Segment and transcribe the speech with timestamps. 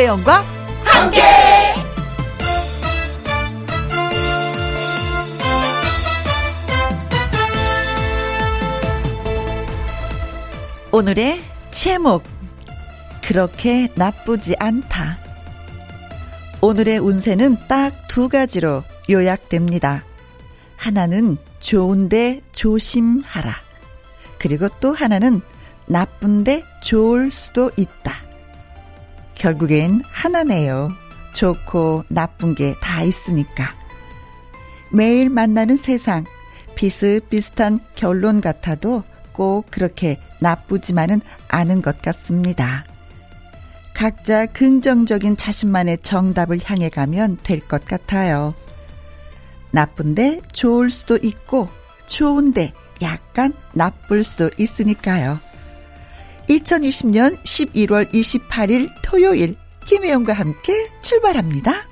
[0.00, 0.44] 김혜영과
[0.82, 1.20] 함께.
[10.90, 12.24] 오늘의 제목
[13.22, 15.18] 그렇게 나쁘지 않다.
[16.62, 20.04] 오늘의 운세는 딱 두 가지로 요약됩니다.
[20.76, 23.54] 하나는 좋은데 조심하라.
[24.38, 25.42] 그리고 또 하나는
[25.86, 28.29] 나쁜데 좋을 수도 있다.
[29.40, 30.92] 결국엔 하나네요.
[31.32, 33.74] 좋고 나쁜 게 다 있으니까.
[34.92, 36.24] 매일 만나는 세상,
[36.74, 42.84] 비슷비슷한 결론 같아도 꼭 그렇게 나쁘지만은 않은 것 같습니다.
[43.94, 48.54] 각자 긍정적인 자신만의 정답을 향해 가면 될 것 같아요.
[49.70, 51.68] 나쁜데 좋을 수도 있고,
[52.06, 55.38] 좋은데 약간 나쁠 수도 있으니까요.
[56.50, 59.54] 2020년 11월 28일 토요일,
[59.86, 61.89] 김혜영과 함께 출발합니다.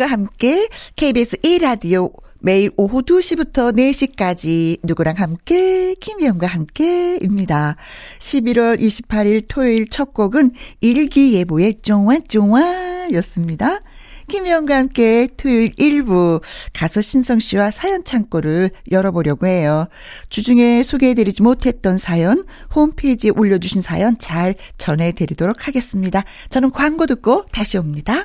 [0.00, 7.76] 김혜영과 함께 KBS 1라디오 매일 오후 2시부터 4시까지 누구랑 함께 김혜영과 함께입니다.
[8.18, 13.80] 11월 28일 토요일 첫 곡은 일기예보의 쫑와쫑와였습니다.
[14.28, 16.40] 김혜영과 함께 토요일 1부
[16.72, 19.86] 가수 신성 씨와 사연 창고를 열어보려고 해요.
[20.30, 26.24] 주중에 소개해드리지 못했던 사연, 홈페이지에 올려주신 사연 잘 전해드리도록 하겠습니다.
[26.48, 28.24] 저는 광고 듣고 다시 옵니다.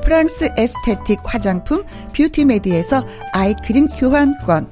[0.00, 4.68] 프랑스 에스테틱 화장품 뷰티메디에서 eye cream 교환권.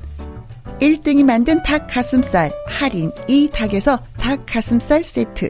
[0.81, 3.11] 1등이 만든 닭 가슴살 할인.
[3.29, 5.49] 이 닭에서 닭 가슴살 세트.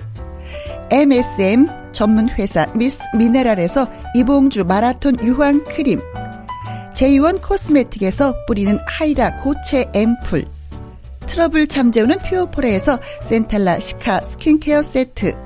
[0.91, 6.01] MSM 전문 회사 미스 미네랄에서 이봉주 마라톤 유황 크림.
[6.95, 10.47] 제이원 코스메틱에서 뿌리는 히알루 고체 앰플.
[11.27, 15.46] 트러블 잠재우는 퓨어포레에서 centella cica skincare 세트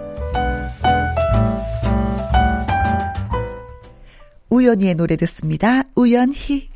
[4.61, 5.83] 우연히의 노래 듣습니다.
[5.95, 6.70] 우연히.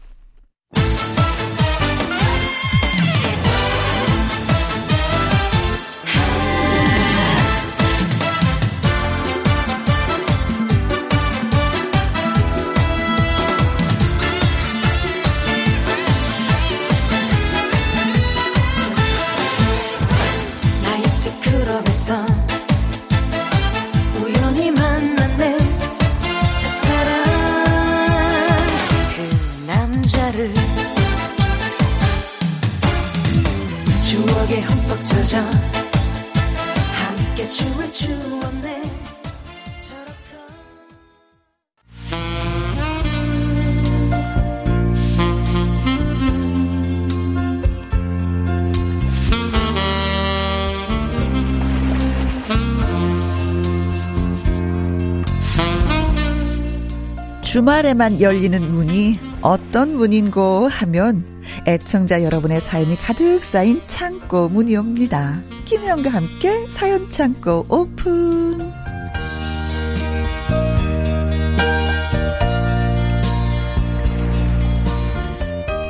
[57.76, 61.26] 주말에만 열리는 문이 어떤 문인고 하면
[61.68, 65.42] 애청자 여러분의 사연이 가득 쌓인 창고 문이 옵니다.
[65.66, 68.72] 김혜영과 함께 사연 창고 오픈.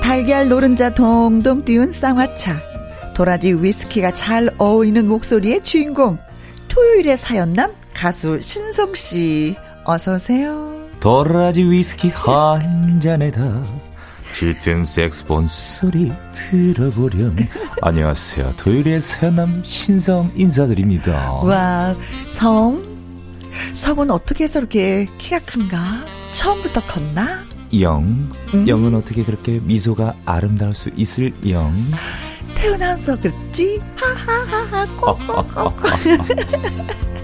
[0.02, 2.62] 달걀 노른자 동동 띄운 쌍화차.
[3.14, 6.18] 도라지 위스키가 잘 어울리는 목소리의 주인공.
[6.68, 9.56] 토요일의 사연남 가수 신성 씨.
[9.84, 10.75] 어서 오세요.
[11.00, 13.64] 도라지 위스키 한 잔에다
[14.34, 17.38] 짙은 색스폰 소리 들어보렴.
[17.82, 18.54] 안녕하세요.
[18.58, 21.32] 토요일의 사연남 신성 인사드립니다.
[21.42, 21.96] 와,
[22.26, 22.84] 성?
[23.72, 25.78] 성은 어떻게 해서 이렇게 키가 큰가?
[26.34, 27.46] 처음부터 컸나?
[27.80, 28.30] 영.
[28.54, 28.68] 음.
[28.68, 31.74] 영은 어떻게 그렇게 미소가 아름다울 수 있을 영?
[32.56, 33.80] 태어나서 그렇지?
[33.96, 35.78] 하하하하, 꼭꼭꼭.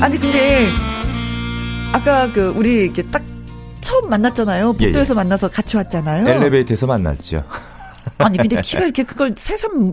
[0.00, 0.66] 아니, 근데,
[1.92, 3.22] 아까 그, 우리 이렇게 딱
[3.80, 4.74] 처음 만났잖아요.
[4.80, 4.86] 예, 예.
[4.86, 6.28] 복도에서 만나서 같이 왔잖아요.
[6.28, 7.42] 엘리베이터에서 만났죠.
[8.18, 9.92] 아니, 근데 키가 이렇게 그걸 새삼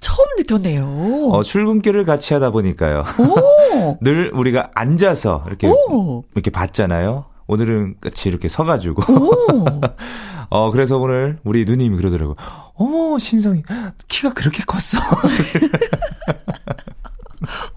[0.00, 1.30] 처음 느꼈네요.
[1.32, 3.04] 어, 출근길을 같이 하다 보니까요.
[3.18, 3.98] 오!
[4.02, 6.24] 늘 우리가 앉아서 이렇게 오!
[6.34, 7.24] 이렇게 봤잖아요.
[7.46, 9.12] 오늘은 같이 이렇게 서가지고.
[9.12, 9.64] 오!
[10.50, 12.36] 어, 그래서 오늘 우리 누님이 그러더라고.
[12.74, 13.62] 어머, 신성이,
[14.08, 15.00] 키가 그렇게 컸어.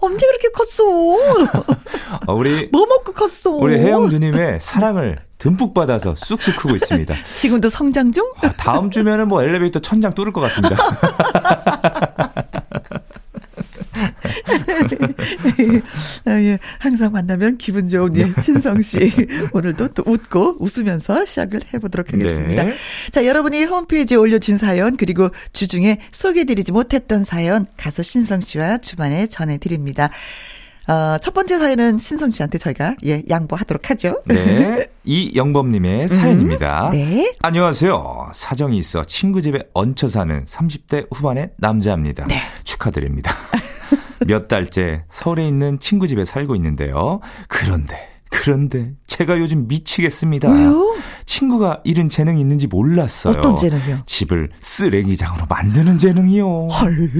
[0.00, 0.88] 언제 그렇게 컸어?
[2.26, 3.50] 어, 우리, 뭐 먹고 컸어?
[3.56, 7.14] 우리 혜영 누님의 사랑을 듬뿍 받아서 쑥쑥 크고 있습니다.
[7.24, 8.30] 지금도 성장 중?
[8.42, 10.76] 아, 다음 주면은 뭐 엘리베이터 천장 뚫을 것 같습니다.
[16.24, 16.58] 아, 예.
[16.78, 19.12] 항상 만나면 기분 좋은 예, 신성 씨.
[19.52, 22.64] 오늘도 또 웃고 웃으면서 시작을 해보도록 하겠습니다.
[22.64, 22.74] 네.
[23.10, 30.10] 자, 여러분이 홈페이지에 올려준 사연, 그리고 주중에 소개해드리지 못했던 사연, 가수 신성 씨와 주반에 전해드립니다.
[30.88, 34.22] 어, 첫 번째 사연은 신성 씨한테 저희가, 예, 양보하도록 하죠.
[34.24, 34.86] 네.
[35.04, 36.88] 이영범님의 사연입니다.
[36.92, 37.30] 네.
[37.42, 38.30] 안녕하세요.
[38.32, 42.24] 사정이 있어 친구 집에 얹혀 사는 30대 후반의 남자입니다.
[42.24, 42.36] 네.
[42.64, 43.34] 축하드립니다.
[44.26, 47.20] 몇 달째 서울에 있는 친구 집에 살고 있는데요.
[47.48, 47.96] 그런데,
[48.30, 50.50] 그런데 제가 요즘 미치겠습니다.
[50.50, 50.96] 왜요?
[51.26, 53.34] 친구가 이런 재능이 있는지 몰랐어요.
[53.38, 54.00] 어떤 재능이요?
[54.06, 56.68] 집을 쓰레기장으로 만드는 재능이요.
[56.68, 57.10] 헐.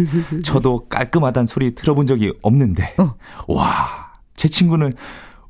[0.43, 2.95] 저도 깔끔하단 소리 들어본 적이 없는데.
[2.99, 3.15] 어.
[3.49, 4.95] 와, 제 친구는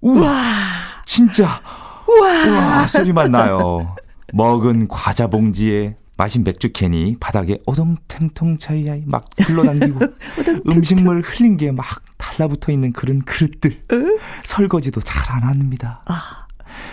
[0.01, 0.43] 우와, 와.
[1.07, 1.61] 진짜
[2.09, 2.47] 우와.
[2.47, 3.97] 우와 소리만 나요.
[4.33, 10.01] 먹은 과자 봉지에 마신 맥주 캔이 바닥에 오동탱통 차이야이 막 흘러당기고
[10.69, 11.87] 음식물 흘린 게 막
[12.19, 13.81] 달라붙어 있는 그런 그릇들
[14.45, 16.03] 설거지도 잘 안 합니다.
[16.07, 16.47] 아.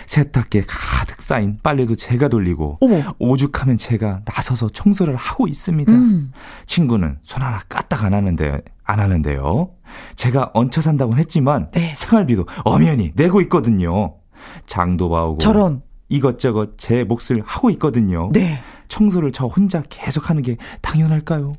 [0.06, 3.14] 세탁기에 가득 쌓인 빨래도 제가 돌리고 어머.
[3.18, 5.90] 오죽하면 제가 나서서 청소를 하고 있습니다.
[5.92, 6.32] 음.
[6.66, 9.70] 친구는 손 하나 까딱 안 하는데 안 하는데요.
[10.14, 11.92] 제가 얹혀 산다고는 했지만 네.
[11.94, 14.14] 생활비도 엄연히 내고 있거든요.
[14.66, 15.82] 장도 봐오고 저런.
[16.08, 18.30] 이것저것 제 몫을 하고 있거든요.
[18.32, 18.60] 네.
[18.88, 21.54] 청소를 저 혼자 계속 하는 게 당연할까요?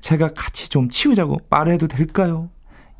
[0.00, 2.50] 제가 같이 좀 치우자고 말해도 될까요?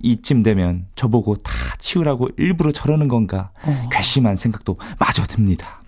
[0.01, 3.89] 이쯤 되면 저보고 다 치우라고 일부러 저러는 건가 어.
[3.93, 5.82] 괘씸한 생각도 마저 듭니다.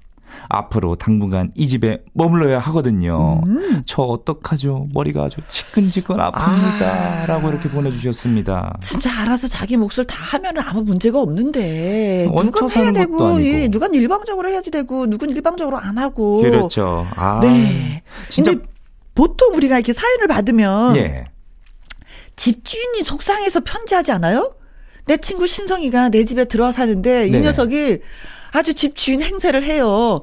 [0.48, 3.40] 앞으로 당분간 이 집에 머물러야 하거든요.
[3.46, 3.82] 음.
[3.86, 4.88] 저 어떡하죠?
[4.92, 6.82] 머리가 아주 지끈지끈 아픕니다.
[6.82, 7.24] 아.
[7.26, 8.78] 라고 이렇게 보내주셨습니다.
[8.82, 13.42] 진짜 알아서 자기 몫을 다 하면 아무 문제가 없는데 누군 해야 되고.
[13.44, 17.06] 예, 누군 일방적으로 해야지 되고 누군 일방적으로 안 하고 그렇죠.
[17.16, 18.02] 아, 네.
[18.30, 18.66] 진짜 근데
[19.14, 21.24] 보통 우리가 이렇게 사연을 받으면 예.
[22.36, 24.52] 집주인이 속상해서 편지하지 않아요?
[25.06, 27.40] 내 친구 신성이가 내 집에 들어와 사는데 이 네.
[27.40, 28.00] 녀석이
[28.54, 30.22] 아주 집주인 행세를 해요.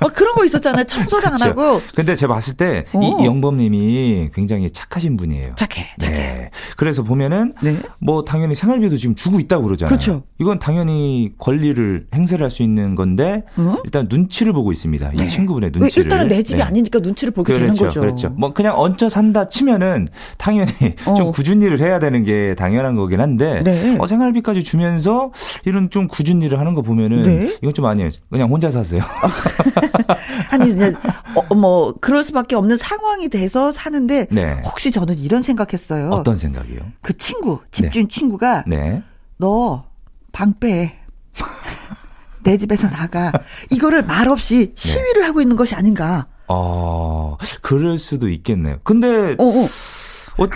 [0.00, 0.84] 뭐 그런 거 있었잖아요.
[0.84, 1.40] 청소도 안.
[1.42, 3.00] 하고 근데 제가 봤을 때 어.
[3.00, 5.50] 이 영범님이 굉장히 착하신 분이에요.
[5.56, 6.12] 착해, 착해.
[6.16, 6.50] 네.
[6.76, 7.76] 그래서 보면은 네.
[8.00, 9.88] 뭐 당연히 생활비도 지금 주고 있다고 그러잖아요.
[9.88, 10.22] 그렇죠.
[10.40, 13.76] 이건 당연히 권리를 행사를 할 수 있는 건데 어?
[13.84, 15.10] 일단 눈치를 보고 있습니다.
[15.14, 15.24] 네.
[15.24, 16.04] 이 친구분의 왜 눈치를.
[16.04, 16.64] 일단은 내 집이 네.
[16.64, 18.00] 아니니까 눈치를 보게 그렇죠, 되는 거죠.
[18.00, 18.28] 그렇죠.
[18.30, 20.70] 뭐 그냥 얹혀 산다 치면은 당연히
[21.04, 21.14] 어.
[21.14, 23.96] 좀 굳은 일을 해야 되는 게 당연한 거긴 한데 네.
[23.98, 25.30] 어, 생활비까지 주면서
[25.66, 27.56] 이런 좀 굳은 일을 하는 거 보면은 네.
[27.60, 28.08] 이건 좀 아니에요.
[28.30, 29.02] 그냥 혼자 사세요.
[30.50, 30.92] 아니 이제
[31.34, 34.62] 어, 뭐 그럴 수밖에 없는 상황이 돼서 사는데 네.
[34.64, 36.10] 혹시 저는 이런 생각했어요.
[36.10, 36.78] 어떤 생각이요?
[37.02, 39.02] 그 친구 집주인 친구가 네.
[39.38, 40.98] 너방 빼.
[42.44, 43.32] 내 집에서 나가.
[43.70, 46.26] 이거를 말없이 시위를 하고 있는 것이 아닌가.
[46.46, 48.78] 어, 그럴 수도 있겠네요.
[48.82, 49.66] 근데 어, 어.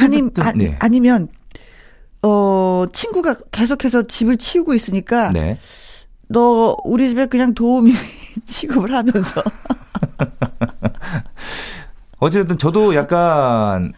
[0.01, 0.77] 아니, 어쨌든 아, 네.
[0.79, 1.29] 아니면
[2.23, 5.59] 어 친구가 계속해서 집을 치우고 있으니까 네.
[6.29, 7.93] 너 우리 집에 그냥 도우미
[8.47, 9.43] 취급을 하면서
[12.19, 13.93] 어쨌든 저도 약간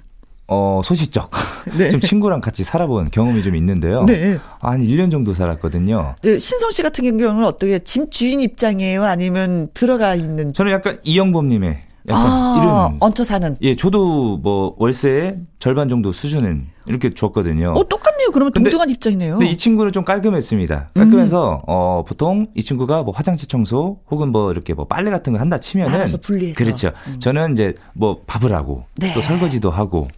[0.46, 1.30] 어, 소시적.
[1.78, 1.90] 네.
[1.90, 4.04] 좀 친구랑 같이 살아본 경험이 좀 있는데요.
[4.04, 4.38] 네.
[4.60, 6.16] 한 1년 정도 살았거든요.
[6.22, 9.04] 네, 신성 씨 같은 경우는 어떻게 집 주인 입장이에요?
[9.04, 10.52] 아니면 들어가 있는?
[10.52, 13.56] 저는 약간 이영범님의 약간 아, 이런 얹혀 사는.
[13.62, 17.72] 예, 저도 뭐 월세의 절반 정도 수준은 이렇게 줬거든요.
[17.72, 18.30] 어, 똑같네요.
[18.30, 19.38] 그러면 근데, 동등한 입장이네요.
[19.38, 20.90] 근데 이 친구는 좀 깔끔했습니다.
[20.94, 21.60] 깔끔해서 음.
[21.66, 25.58] 어 보통 이 친구가 뭐 화장실 청소 혹은 뭐 이렇게 뭐 빨래 같은 거 한다
[25.58, 26.58] 치면은 분리해서.
[26.58, 26.92] 그렇죠.
[27.08, 27.20] 음.
[27.20, 29.12] 저는 이제 뭐 밥을 하고 네.
[29.14, 30.08] 또 설거지도 하고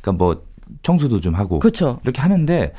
[0.00, 0.42] 그러니까 뭐
[0.82, 1.98] 청소도 좀 하고 그렇죠.
[2.04, 2.72] 이렇게 하는데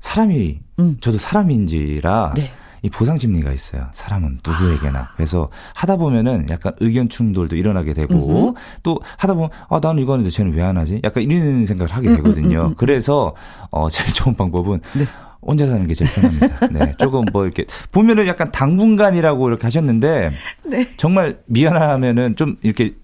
[0.00, 0.96] 사람이 음.
[1.00, 2.50] 저도 사람인지라 네.
[2.82, 3.88] 이 보상 심리가 있어요.
[3.92, 4.98] 사람은 누구에게나.
[4.98, 5.08] 아.
[5.16, 8.54] 그래서 하다 보면은 약간 의견 충돌도 일어나게 되고 음흠.
[8.82, 11.00] 또 하다 보면 아 나는 이거 하는데 쟤는 왜 안 하지?
[11.02, 12.60] 약간 이런 생각을 하게 되거든요.
[12.60, 13.34] 음, 음, 음, 그래서
[13.70, 15.04] 어 제일 좋은 방법은 네.
[15.40, 16.66] 혼자 사는 게 제일 편합니다.
[16.68, 16.92] 네.
[16.98, 20.30] 조금 뭐 이렇게 보면은 약간 당분간이라고 이렇게 하셨는데
[20.66, 20.86] 네.
[20.98, 22.96] 정말 미안하면은 좀 이렇게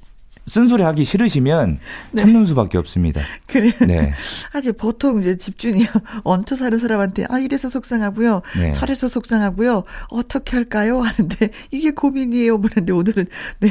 [0.46, 1.78] 쓴소리 하기 싫으시면
[2.12, 2.22] 네.
[2.22, 3.20] 참는 수밖에 없습니다.
[3.46, 3.72] 그래.
[3.86, 4.12] 네.
[4.52, 5.84] 아주 보통 이제 집주인이
[6.24, 8.42] 얹혀 사는 사람한테 아 이래서 속상하고요.
[8.60, 8.72] 네.
[8.72, 9.84] 저래서 속상하고요.
[10.10, 11.00] 어떻게 할까요?
[11.00, 12.60] 하는데 이게 고민이에요.
[12.60, 13.26] 그런데 오늘은
[13.60, 13.70] 네.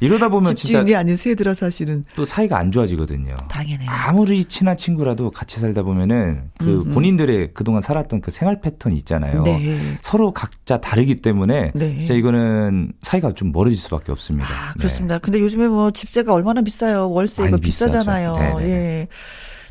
[0.00, 3.34] 이러다 보면 집주인이 진짜 아닌 새 들어 사실은 또 사이가 안 좋아지거든요.
[3.48, 3.86] 당연히.
[3.86, 6.94] 아무리 친한 친구라도 같이 살다 보면은 그 음흠.
[6.94, 9.42] 본인들의 그동안 살았던 그 생활 패턴이 있잖아요.
[9.42, 9.96] 네.
[10.02, 11.98] 서로 각자 다르기 때문에 네.
[11.98, 14.48] 진짜 이거는 사이가 좀 멀어질 수밖에 없습니다.
[14.48, 15.16] 아, 그렇습니다.
[15.16, 15.20] 네.
[15.22, 17.10] 근데 요즘에 뭐 집, 집세가 얼마나 비싸요.
[17.10, 18.36] 월세 이거 비싸잖아요.
[18.36, 18.70] 네네.
[18.70, 19.08] 예.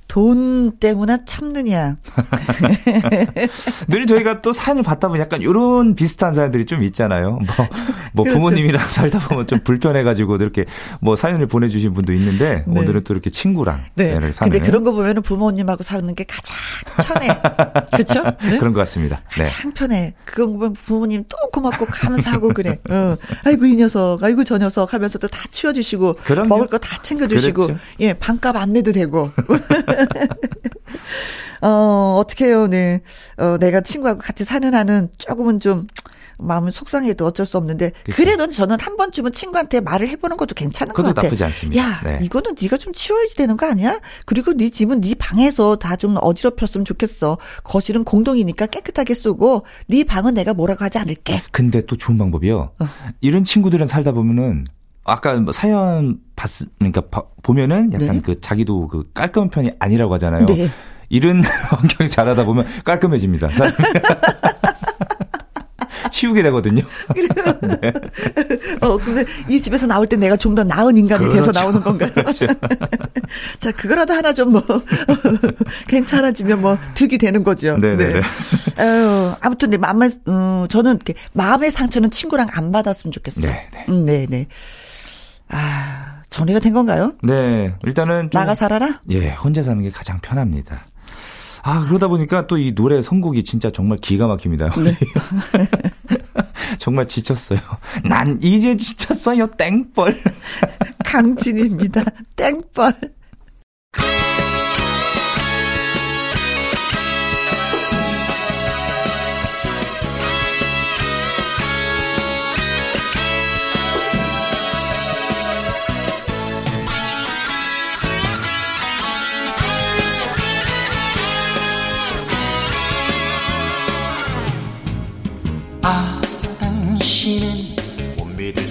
[0.08, 1.98] 돈 때문에 참느냐.
[3.88, 7.32] 늘 저희가 또 사연을 받다 보면 약간 이런 비슷한 사연들이 좀 있잖아요.
[7.32, 7.40] 뭐,
[8.14, 8.40] 뭐 그렇죠.
[8.40, 10.66] 부모님이랑 살다 보면 좀 불편해가지고 이렇게
[11.02, 12.80] 뭐 사연을 보내주신 분도 있는데 네.
[12.80, 14.14] 오늘은 또 이렇게 친구랑 네.
[14.32, 14.32] 사는.
[14.52, 16.56] 근데 그런 거 보면은 부모님하고 사는 게 가장
[17.06, 17.28] 편해.
[17.92, 18.24] 그렇죠?
[18.50, 18.58] 네?
[18.60, 19.22] 그런 것 같습니다.
[19.38, 19.44] 네.
[19.44, 20.14] 가장 편해.
[20.26, 22.78] 그거 보면 부모님 또 고맙고 감사하고 그래.
[22.90, 23.16] 어.
[23.46, 26.48] 아이고 이 녀석, 아이고 저 녀석 하면서 또 다 치워주시고 그럼요.
[26.48, 27.80] 먹을 거 다 챙겨주시고 그렇죠.
[28.00, 29.30] 예 반값 안 내도 되고.
[31.62, 33.02] 어, 어떻게 해요, 네.
[33.38, 35.88] 어, 내가 친구하고 같이 사는 한은 조금은 좀,
[36.40, 37.94] 마음은 속상해도 어쩔 수 없는데.
[38.14, 41.24] 그래도 저는 한 번쯤은 친구한테 말을 해보는 것도 괜찮은 것 같아.
[41.24, 41.82] 나쁘지 않습니다.
[41.82, 42.20] 야, 네.
[42.22, 44.00] 이거는 네가 좀 치워야지 되는 거 아니야?
[44.28, 47.40] 그리고 네 집은 네 방에서 다 좀 어지럽혔으면 좋겠어.
[47.64, 51.42] 거실은 공동이니까 깨끗하게 쓰고 네 방은 내가 뭐라고 하지 않을게.
[51.52, 52.70] 근데 또 좋은 방법이요.
[52.80, 52.88] 어.
[53.20, 54.68] 이런 친구들은 살다 보면은
[55.08, 57.02] 아까 뭐 사연 봤, 그러니까
[57.42, 58.22] 보면은 약간 네.
[58.24, 60.46] 그 자기도 그 깔끔한 편이 아니라고 하잖아요.
[60.46, 60.70] 네.
[61.10, 63.50] 이런 환경이 잘하다 보면 깔끔해집니다.
[66.12, 66.84] 치우게 되거든요.
[67.62, 67.94] 네.
[68.82, 71.46] 어, 근데 이 집에서 나올 때 내가 좀 더 나은 인간이 그렇죠.
[71.52, 72.12] 돼서 나오는 건가요?
[72.14, 72.48] 그렇죠.
[73.60, 74.64] 자, 그거라도 하나 좀 뭐,
[75.88, 77.78] 괜찮아지면 뭐, 득이 되는 거죠.
[77.78, 78.14] 네네.
[78.14, 78.84] 네.
[78.84, 83.46] 어, 아무튼, 네, 마음에, 음, 저는 이렇게 마음의 상처는 친구랑 안 받았으면 좋겠어요.
[83.46, 83.68] 네.
[83.72, 83.86] 네.
[83.90, 84.48] 음, 네네.
[85.50, 85.58] 네.
[85.58, 87.14] 아, 전해가 된 건가요?
[87.24, 87.76] 네.
[87.84, 89.00] 일단은 나가 살아라?
[89.10, 90.86] 예, 혼자 사는 게 가장 편합니다.
[91.64, 94.70] 아, 그러다 보니까 또 이 노래 선곡이 진짜 정말 기가 막힙니다.
[94.72, 94.94] 네.
[96.80, 97.60] 정말 지쳤어요.
[98.04, 99.48] 난 이제 지쳤어요.
[99.48, 100.22] 땡벌.
[101.06, 102.04] 강진입니다.
[102.36, 102.94] 땡벌.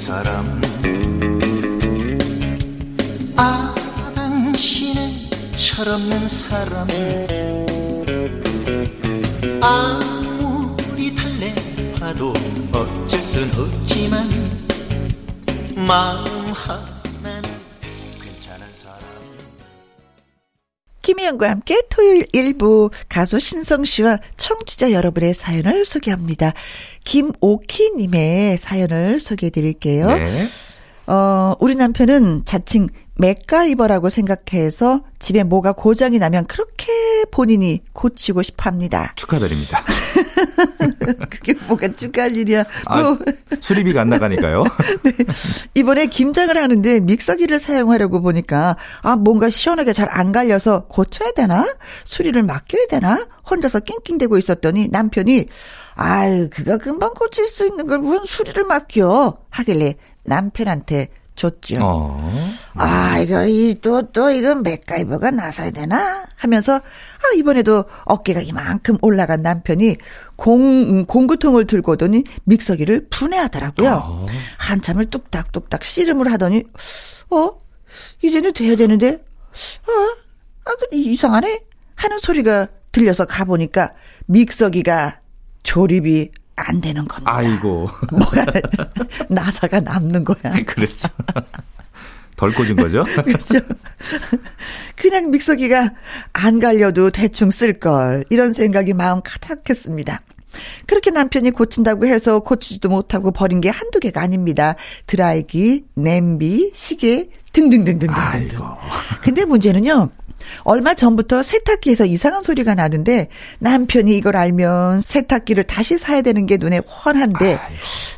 [0.06, 0.60] 사람.
[3.36, 3.74] 아
[4.14, 5.10] 당신은
[5.56, 6.86] 철없는 사람.
[9.60, 12.32] 아무리 달래봐도
[12.72, 14.30] 어쩔 순 없지만
[15.74, 16.95] 마음 하
[21.06, 26.52] 김희영과 함께 토요일 일부 가수 신성 씨와 청취자 여러분의 사연을 소개합니다.
[27.04, 30.08] 김오키님의 사연을 소개해 드릴게요.
[30.08, 30.48] 네.
[31.06, 36.92] 어, 우리 남편은 자칭 맥가이버라고 생각해서 집에 뭐가 고장이 나면 그렇게
[37.30, 39.12] 본인이 고치고 싶어 합니다.
[39.16, 39.82] 축하드립니다.
[41.30, 42.64] 그게 뭐가 축하할 일이야.
[42.84, 43.18] 아, 뭐.
[43.60, 44.64] 수리비가 안 나가니까요.
[45.04, 45.12] 네.
[45.74, 51.66] 이번에 김장을 하는데 믹서기를 사용하려고 보니까 아 뭔가 시원하게 잘 안 갈려서 고쳐야 되나?
[52.04, 53.26] 수리를 맡겨야 되나?
[53.50, 55.46] 혼자서 낑낑대고 있었더니 남편이
[55.94, 59.38] 아유, 그가 금방 고칠 수 있는 걸 무슨 수리를 맡겨.
[59.50, 59.94] 하길래
[60.26, 61.76] 남편한테 줬죠.
[61.80, 62.32] 어.
[62.74, 66.24] 아, 이거, 이, 또, 또, 이건 맥가이버가 나서야 되나?
[66.34, 69.96] 하면서, 아, 이번에도 어깨가 이만큼 올라간 남편이
[70.36, 74.00] 공, 공구통을 들고 오더니 믹서기를 분해하더라고요.
[74.02, 74.26] 어.
[74.58, 76.64] 한참을 뚝딱뚝딱 씨름을 하더니,
[77.30, 77.50] 어?
[78.22, 79.92] 이제는 돼야 되는데, 어?
[80.64, 81.60] 아, 그 이상하네?
[81.94, 83.92] 하는 소리가 들려서 가보니까
[84.26, 85.20] 믹서기가
[85.62, 87.34] 조립이 안 되는 겁니다.
[87.34, 87.88] 아이고.
[88.10, 88.46] 뭐가
[89.28, 90.54] 나사가 남는 거야.
[90.66, 91.08] 그렇죠.
[92.36, 93.04] 덜 꽂은 거죠?
[93.24, 93.60] 그렇죠.
[94.96, 95.92] 그냥 믹서기가
[96.32, 98.24] 안 갈려도 대충 쓸 걸.
[98.30, 100.20] 이런 생각이 마음 가득했습니다.
[100.86, 104.74] 그렇게 남편이 고친다고 해서 고치지도 못하고 버린 게 한두 개가 아닙니다.
[105.06, 108.14] 드라이기, 냄비, 시계 등등등등등등.
[108.14, 108.64] 아이고.
[109.22, 110.10] 근데 문제는요.
[110.64, 116.78] 얼마 전부터 세탁기에서 이상한 소리가 나는데 남편이 이걸 알면 세탁기를 다시 사야 되는 게 눈에
[116.78, 117.58] 훤한데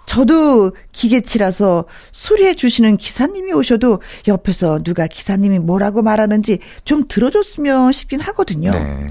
[0.06, 8.70] 저도 기계치라서 수리해 주시는 기사님이 오셔도 옆에서 누가 기사님이 뭐라고 말하는지 좀 들어줬으면 싶긴 하거든요.
[8.70, 9.06] 네.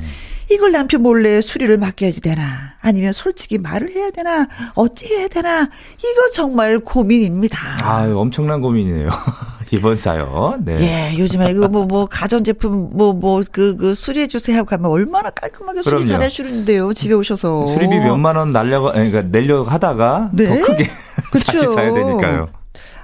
[0.49, 6.29] 이걸 남편 몰래 수리를 맡겨야지 되나 아니면 솔직히 말을 해야 되나 어찌 해야 되나 이거
[6.33, 7.57] 정말 고민입니다.
[7.83, 9.09] 아, 엄청난 고민이네요.
[9.71, 10.63] 이번 사연.
[10.63, 10.77] 네.
[11.13, 15.81] 예, 요즘에 이거 뭐, 뭐, 가전제품, 뭐, 뭐, 그, 그, 수리해주세요 하고 가면 얼마나 깔끔하게
[15.81, 16.05] 수리.
[16.05, 17.67] 잘 해주는데요, 집에 오셔서.
[17.67, 20.47] 수리비 몇만 원 날려가, 그러니까 내려고 하다가 네?
[20.59, 20.87] 더 크게
[21.31, 21.51] 그쵸.
[21.51, 22.47] 다시 사야 되니까요.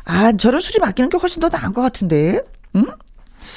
[0.05, 2.41] 아, 저런 수리 맡기는 게 훨씬 더 나은 것 같은데.
[2.75, 2.85] 응?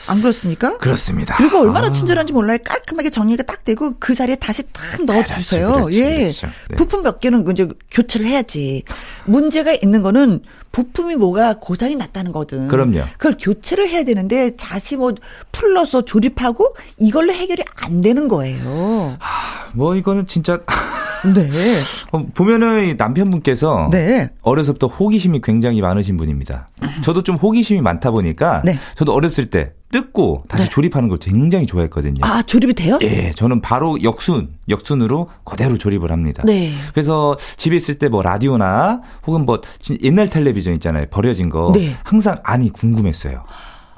[0.08, 0.78] 안 그렇습니까?
[0.78, 1.34] 그렇습니다.
[1.36, 2.58] 그리고 얼마나 아, 친절한지 몰라요.
[2.64, 5.66] 깔끔하게 정리가 딱 되고 그 자리에 다시 딱 넣어주세요.
[5.66, 6.18] 그렇죠, 그렇죠, 예.
[6.18, 6.46] 그렇죠.
[6.70, 6.76] 네.
[6.76, 8.84] 부품 몇 개는 이제 교체를 해야지.
[9.24, 10.40] 문제가 있는 거는
[10.72, 12.68] 부품이 뭐가 고장이 났다는 거든.
[12.68, 13.00] 그럼요.
[13.12, 15.12] 그걸 교체를 해야 되는데 자시 뭐
[15.52, 19.16] 풀러서 조립하고 이걸로 해결이 안 되는 거예요.
[19.72, 20.58] 뭐 이거는 진짜
[21.34, 21.48] 네.
[22.12, 24.28] 어, 보면은 이 남편분께서 네.
[24.42, 26.68] 어려서부터 호기심이 굉장히 많으신 분입니다.
[27.02, 28.76] 저도 좀 호기심이 많다 보니까 네.
[28.96, 30.68] 저도 어렸을 때 뜯고 다시 네.
[30.70, 32.18] 조립하는 걸 굉장히 좋아했거든요.
[32.22, 32.98] 아, 조립이 돼요?
[33.02, 36.42] 예, 저는 바로 역순, 역순으로 그대로 조립을 합니다.
[36.44, 36.72] 네.
[36.92, 41.06] 그래서 집에 있을 때 뭐 라디오나 혹은 뭐 진- 옛날 텔레비전 있잖아요.
[41.10, 41.72] 버려진 거.
[41.74, 41.96] 네.
[42.04, 43.44] 항상 안이 궁금했어요.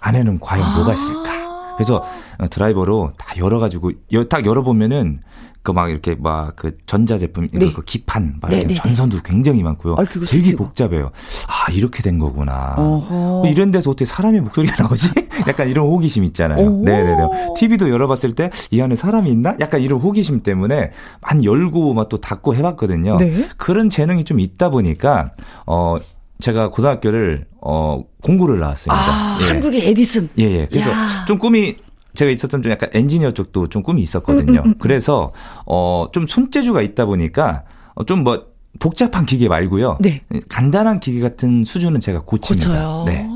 [0.01, 1.75] 안에는 과연 뭐가 있을까?
[1.77, 2.05] 그래서
[2.39, 5.21] 어, 드라이버로 다 열어가지고 여- 딱 열어보면은
[5.69, 7.73] 그 막 이렇게 막 그 전자제품 네.
[7.73, 9.95] 그 기판 막 네, 네, 전선도 굉장히 많고요.
[9.99, 10.65] 아, 되게 신기하고.
[10.65, 11.11] 복잡해요.
[11.47, 12.75] 아 이렇게 된 거구나.
[12.77, 13.15] 어허.
[13.15, 15.11] 뭐 이런 데서 어떻게 사람의 목소리가 나오지?
[15.47, 16.67] 약간 이런 호기심 있잖아요.
[16.67, 16.83] 오.
[16.85, 17.23] 네네네.
[17.57, 19.57] TV도 열어봤을 때 이 안에 사람이 있나?
[19.61, 23.19] 약간 이런 호기심 때문에 많이 열고 막 또 닫고 해봤거든요.
[23.19, 23.47] 네.
[23.59, 25.33] 그런 재능이 좀 있다 보니까
[25.67, 25.97] 어
[26.41, 28.99] 제가 고등학교를 어 공부를 나왔습니다.
[29.03, 29.49] 아, 예.
[29.49, 30.29] 한국의 에디슨.
[30.39, 30.67] 예, 예.
[30.71, 31.25] 그래서 야.
[31.27, 31.77] 좀 꿈이
[32.19, 34.63] 제가 있었던 좀 약간 엔지니어 쪽도 좀 꿈이 있었거든요.
[34.67, 35.31] 음, 그래서
[35.67, 37.63] 어좀 손재주가 있다 보니까
[37.95, 38.47] 어, 좀뭐
[38.81, 39.99] 복잡한 기계 말고요.
[40.01, 40.23] 네.
[40.49, 42.69] 간단한 기계 같은 수준은 제가 고칩니다.
[42.69, 43.05] 고쳐요.
[43.07, 43.29] 네.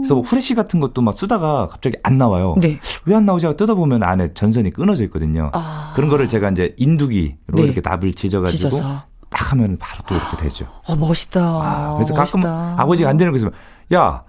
[0.00, 2.54] 그래서 뭐 후레쉬 같은 것도 막 쓰다가 갑자기 안 나와요.
[2.60, 2.78] 네.
[3.04, 5.50] 왜 안 나오지 하고 뜯어보면 안에 전선이 끊어져 있거든요.
[5.52, 5.92] 아.
[5.94, 7.62] 그런 거를 제가 이제 인두기로 네.
[7.62, 9.02] 이렇게 납을 찢어가지고 찢어서.
[9.28, 10.66] 딱 하면 바로 또 이렇게 되죠.
[10.86, 11.40] 어, 멋있다.
[11.42, 12.74] 아, 그래서 가끔 멋있다.
[12.78, 13.52] 아버지가 안 되는 거 있으면
[13.92, 14.22] 야,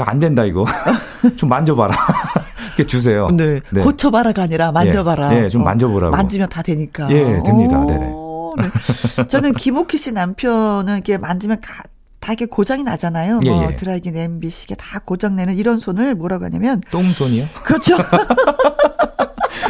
[0.00, 0.64] 야, 안 된다 이거.
[1.36, 1.94] 좀 만져봐라.
[2.78, 3.28] 이렇게 주세요.
[3.30, 3.60] 네.
[3.82, 5.36] 고쳐봐라가 아니라 만져봐라.
[5.36, 6.12] 예, 좀 만져보라고.
[6.12, 7.10] 만지면 다 되니까.
[7.10, 7.80] 예, 됩니다.
[7.80, 8.06] 오, 네네.
[8.06, 9.26] 네.
[9.26, 11.82] 저는 김옥희 씨 남편은 이렇게 만지면 가,
[12.20, 13.40] 다 이게 고장이 나잖아요.
[13.44, 13.76] 예, 뭐 예.
[13.76, 17.46] 드라이기, 냄비, 시계 다 고장 내는 이런 손을 뭐라고 하냐면 똥손이요?
[17.64, 17.96] 그렇죠.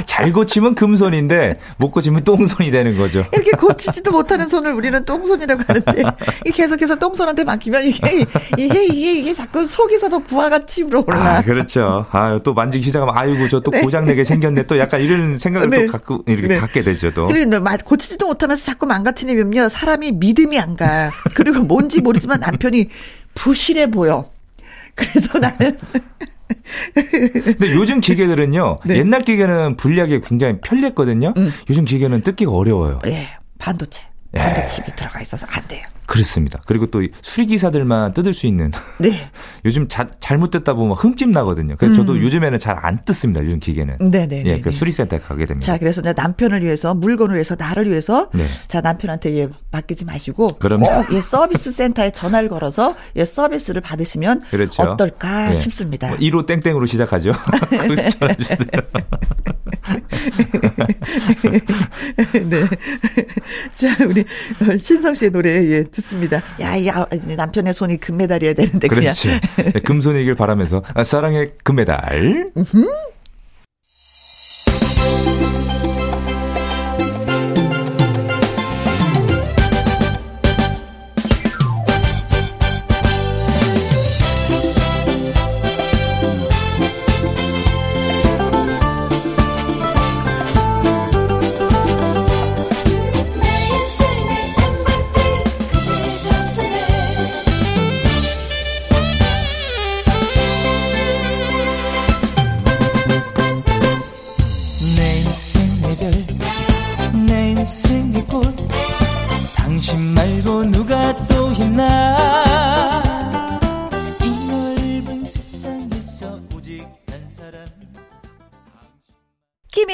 [0.07, 3.25] 잘 고치면 금손인데 못 고치면 똥손이 되는 거죠.
[3.33, 6.03] 이렇게 고치지도 못하는 손을 우리는 똥손이라고 하는데
[6.47, 8.25] 이 계속해서 똥손한테 맡기면 이게
[8.59, 11.37] 이게 이게 이게 자꾸 속에서 도 부하가 치밀어 올라.
[11.39, 12.07] 아, 그렇죠.
[12.11, 14.63] 아, 또 만지기 시작하면 아이고 저 또 고장내게 생겼네.
[14.67, 15.87] 또 약간 이런 생각을 네.
[15.87, 16.59] 또 갖고 이렇게 네.
[16.59, 17.27] 갖게 되죠, 또.
[17.27, 21.11] 그리고 너 마- 고치지도 못하면서 자꾸 망가뜨리면요 사람이 믿음이 안 가.
[21.35, 22.89] 그리고 뭔지 모르지만 남편이
[23.35, 24.25] 부실해 보여.
[24.95, 25.77] 그래서 나는
[26.95, 28.79] 근데 요즘 기계들은요.
[28.85, 28.97] 네.
[28.97, 31.35] 옛날 기계는 분리하기 굉장히 편리했거든요.
[31.37, 31.53] 음.
[31.71, 33.01] 요즘 기계는 뜯기가 어려워요.
[33.07, 34.03] 예 반도체
[34.35, 34.39] 예.
[34.39, 35.83] 반도칩이 들어가 있어서 안 돼요.
[36.09, 36.61] 그렇습니다.
[36.67, 39.29] 그리고 또이 수리기사들만 뜯을 수 있는 네,
[39.67, 41.77] 요즘 자, 잘못 뜯다 보면 흠집 나거든요.
[41.77, 43.45] 그래서 저도 요즘에는 잘 안 뜯습니다.
[43.45, 43.97] 요즘 기계는.
[44.01, 44.11] 음.
[44.11, 44.45] 네네.
[44.47, 45.67] 예, 그 수리센터에 가게 됩니다.
[45.67, 48.45] 자, 그래서 남편을 위해서 물건을 위해서 나를 위해서 네.
[48.69, 50.85] 자 남편한테 예 맡기지 마시고 그럼요.
[50.85, 54.83] 꼭, 예 서비스 센터에 전화를 걸어서 예 서비스를 받으시면 그렇죠.
[54.83, 55.55] 어떨까 예.
[55.55, 56.09] 싶습니다.
[56.09, 57.33] 뭐 1호 땡땡으로 시작하죠.
[58.19, 58.69] 전화 주세요.
[62.33, 62.67] 네.
[63.73, 64.25] 자, 우리
[64.79, 66.41] 신성 씨의 노래 예 듣습니다.
[66.61, 67.07] 야, 이 아-
[67.37, 69.41] 남편의 손이 금메달이어야 되는데 그냥 그렇지.
[69.57, 72.53] 네, 금손이길 바라면서 아, 사랑의 금메달.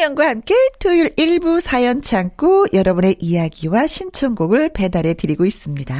[0.04, 5.94] 김혜영과 함께 토요일 일부 사연 창고 여러분의 이야기와 신청곡을 배달해 드리고 있습니다.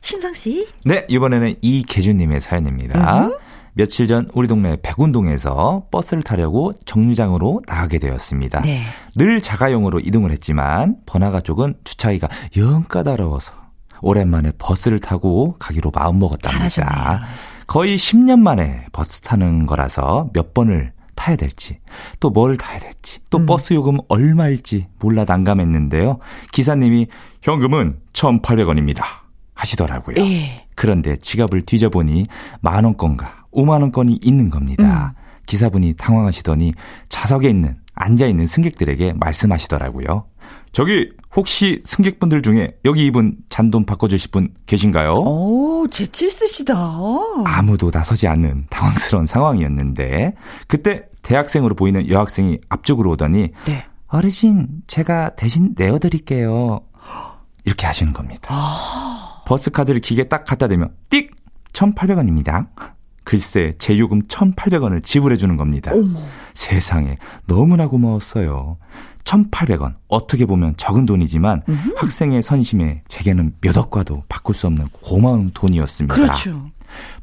[0.00, 0.66] 신성 씨.
[0.84, 3.30] 네, 이번에는 이계주님의 사연입니다.
[3.74, 8.62] 며칠 전 우리 동네 백운동에서 버스를 타려고 정류장으로 나가게 되었습니다.
[8.62, 8.80] 네.
[9.14, 13.52] 늘 자가용으로 이동을 했지만 번화가 쪽은 주차기가 영 까다로워서
[14.00, 16.68] 오랜만에 버스를 타고 가기로 마음먹었답니다.
[16.68, 17.26] 잘하셨네요.
[17.66, 20.91] 거의 10년 만에 버스 타는 거라서 몇 번을
[21.22, 21.78] 타야 될지
[22.18, 23.46] 또 뭘 타야 될지 또 음.
[23.46, 26.18] 버스 요금 얼마일지 몰라 난감했는데요.
[26.50, 27.06] 기사님이
[27.42, 29.02] 현금은 1,800원입니다.
[29.54, 30.16] 하시더라고요.
[30.18, 30.66] 예.
[30.74, 32.26] 그런데 지갑을 뒤져보니
[32.60, 35.14] 만 원권과 5만 원권이 있는 겁니다.
[35.16, 35.22] 음.
[35.46, 36.72] 기사분이 당황하시더니
[37.08, 40.24] 좌석에 있는 앉아 있는 승객들에게 말씀하시더라고요.
[40.72, 45.14] 저기 혹시 승객분들 중에 여기 이분 잔돈 바꿔주실 분 계신가요?
[45.14, 46.74] 오, 재치 있으시다.
[47.44, 50.34] 아무도 나서지 않는 당황스러운 상황이었는데
[50.66, 53.84] 그때 대학생으로 보이는 여학생이 앞쪽으로 오더니 네.
[54.08, 56.80] 어르신 제가 대신 내어드릴게요.
[57.64, 58.48] 이렇게 하시는 겁니다.
[58.50, 59.42] 아.
[59.46, 61.30] 버스 카드를 기계에 딱 갖다 대면 띡
[61.72, 62.68] 1,800원입니다.
[63.24, 65.92] 글쎄 제 요금 1,800원을 지불해 주는 겁니다.
[65.94, 66.20] 어머.
[66.54, 67.16] 세상에
[67.46, 68.76] 너무나 고마웠어요.
[69.24, 71.62] 1,800원 어떻게 보면 적은 돈이지만
[71.96, 76.14] 학생의 선심에 제게는 몇 억과도 바꿀 수 없는 고마운 돈이었습니다.
[76.14, 76.70] 그렇죠.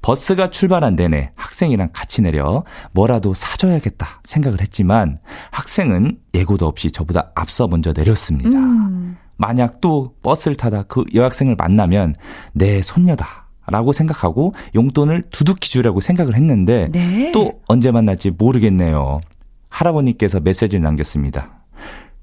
[0.01, 5.17] 버스가 출발한 내내 학생이랑 같이 내려 뭐라도 사줘야겠다 생각을 했지만
[5.51, 8.49] 학생은 예고도 없이 저보다 앞서 먼저 내렸습니다.
[8.49, 9.17] 음.
[9.37, 12.15] 만약 또 버스를 타다 그 여학생을 만나면
[12.53, 13.47] 내 손녀다.
[13.71, 17.31] 라고 생각하고 용돈을 두둑히 주려고 생각을 했는데 네.
[17.33, 19.21] 또 언제 만날지 모르겠네요.
[19.69, 21.58] 할아버님께서 메시지를 남겼습니다.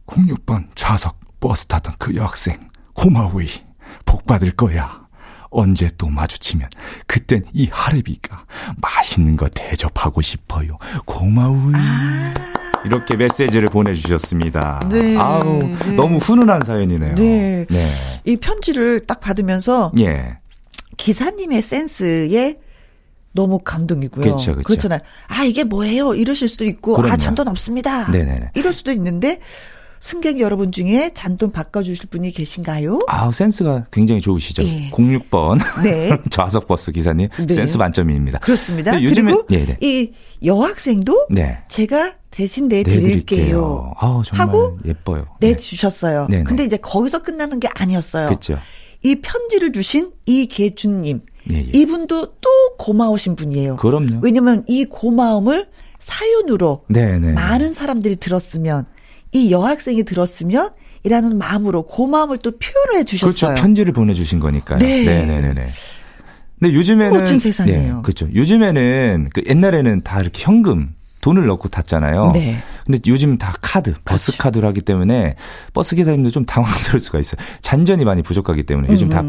[0.07, 3.49] 06번 좌석 버스 타던 그 여학생 고마워이
[4.05, 5.07] 복 받을 거야.
[5.51, 6.69] 언제 또 마주치면
[7.07, 8.45] 그땐 이 하레비가
[8.81, 10.79] 맛있는 거 대접하고 싶어요.
[11.05, 11.73] 고마워이.
[12.85, 14.81] 이렇게 메시지를 보내주셨습니다.
[14.91, 15.97] 네, 아우 네.
[15.97, 17.15] 너무 훈훈한 사연이네요.
[17.15, 17.67] 네.
[17.69, 17.87] 네.
[18.25, 20.39] 이 편지를 딱 받으면서 예.
[20.97, 22.59] 기사님의 센스에
[23.33, 24.25] 너무 감동이고요.
[24.25, 24.67] 그렇죠, 그렇죠.
[24.67, 25.01] 그렇잖아요.
[25.29, 26.15] 아, 이게 뭐예요?
[26.15, 27.17] 이러실 수도 있고, 아, 그럼요.
[27.19, 28.11] 잔돈 없습니다.
[28.11, 28.53] 네네네.
[28.55, 29.41] 이럴 수도 있는데,
[30.01, 33.01] 승객 여러분 중에 잔돈 바꿔주실 분이 계신가요?
[33.09, 34.63] 아우 센스가 굉장히 좋으시죠.
[34.63, 34.91] 예.
[34.91, 36.11] 06번 네.
[36.31, 37.55] 좌석 버스 기사님 네.
[37.55, 38.39] 센스 만점입니다.
[38.41, 38.93] 그렇습니다.
[38.93, 39.77] 근데 요즘에- 그리고 네, 네.
[39.81, 40.13] 이
[40.45, 41.59] 여학생도 네.
[41.69, 43.93] 제가 대신 내드릴게요.
[43.99, 45.27] 아우 정말 하고 예뻐요.
[45.41, 46.27] 내주셨어요.
[46.31, 46.45] 네네.
[46.45, 48.27] 근데 이제 거기서 끝나는 게 아니었어요.
[48.29, 48.59] 그렇죠.
[49.03, 51.21] 이 편지를 주신 이계준님.
[51.53, 51.71] 예, 예.
[51.73, 53.77] 이분도 또 고마우신 분이에요.
[53.77, 54.19] 그럼요.
[54.21, 57.33] 왜냐면 이 고마움을 사연으로 네네.
[57.33, 58.85] 많은 사람들이 들었으면
[59.33, 60.71] 이 여학생이 들었으면
[61.05, 63.33] 이라는 마음으로 고마움을 또 표현을 해 그렇죠.
[63.33, 63.55] 주셨어요.
[63.57, 64.79] 편지를 보내주신 거니까요.
[64.79, 65.05] 네.
[65.05, 65.69] 네네네네.
[66.59, 67.97] 근데 요즘에는 멋진 세상이에요.
[67.97, 68.29] 네, 그렇죠.
[68.35, 72.33] 요즘에는 그 옛날에는 다 이렇게 현금 돈을 넣고 탔잖아요.
[72.33, 72.57] 네.
[72.85, 74.43] 근데 요즘 다 카드, 버스 그렇죠.
[74.43, 75.35] 카드로 하기 때문에
[75.75, 77.37] 버스 기사님도 좀 당황스러울 수가 있어요.
[77.61, 79.23] 잔전이 많이 부족하기 때문에 요즘 다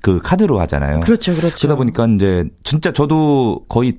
[0.00, 0.96] 그 카드로 하잖아요.
[0.96, 1.00] 음.
[1.00, 1.56] 그렇죠, 그렇죠.
[1.58, 3.94] 그러다 보니까 이제 진짜 저도 거의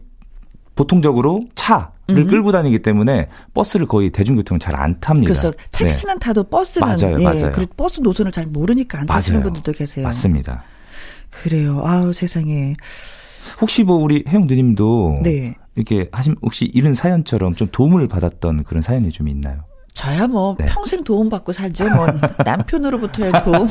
[0.76, 5.26] 보통적으로 차를 끌고 다니기 때문에 버스를 거의 대중교통을 잘 안 탑니다.
[5.28, 5.58] 그래서 네.
[5.72, 7.52] 택시는 타도 버스는 맞아요, 예, 맞아요.
[7.54, 9.54] 그리고 버스 노선을 잘 모르니까 안 타시는 맞아요.
[9.54, 10.04] 분들도 계세요.
[10.06, 10.64] 맞습니다.
[11.30, 11.82] 그래요.
[11.86, 12.76] 아우 세상에.
[13.62, 15.56] 혹시 뭐 우리 혜영 누님도 네.
[15.76, 19.64] 이렇게 하신 혹시 이런 사연처럼 좀 도움을 받았던 그런 사연이 좀 있나요?
[19.94, 20.66] 저야 뭐 네.
[20.66, 21.88] 평생 도움 받고 살죠.
[21.90, 22.08] 뭐
[22.46, 23.68] 남편으로부터의 도움,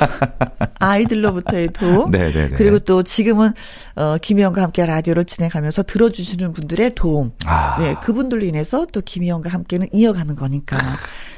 [0.79, 2.11] 아이들로부터의 도움.
[2.11, 2.49] 네네네.
[2.57, 3.53] 그리고 또 지금은
[3.97, 7.33] 어 김희영과 함께 라디오를 진행하면서 들어주시는 분들의 도움.
[7.45, 7.77] 아.
[7.79, 10.79] 네, 그분들로 인해서 또 김희영과 함께는 이어가는 거니까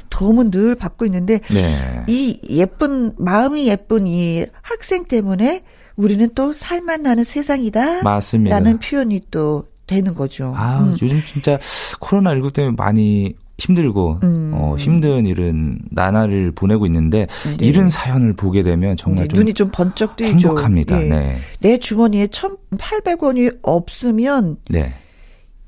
[0.09, 2.03] 도움은 늘 받고 있는데 네.
[2.07, 5.63] 이 예쁜 마음이 예쁜 이 학생 때문에
[5.95, 8.03] 우리는 또 살만 나는 세상이다.
[8.03, 8.55] 맞습니다.
[8.55, 10.53] 라는 표현이 또 되는 거죠.
[10.55, 10.97] 아, 음.
[11.01, 11.57] 요즘 진짜
[11.99, 14.51] 코로나 19 때문에 많이 힘들고 음.
[14.53, 17.65] 어, 힘든 이런 나날을 보내고 있는데 네.
[17.65, 20.49] 이런 사연을 보게 되면 정말 네, 좀 눈이 좀 번쩍 뜨이죠.
[20.49, 21.01] 행복합니다.
[21.01, 21.07] 예.
[21.07, 21.39] 네.
[21.61, 24.93] 내 주머니에 1,800원이 없으면 네.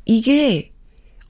[0.06, 0.72] 이게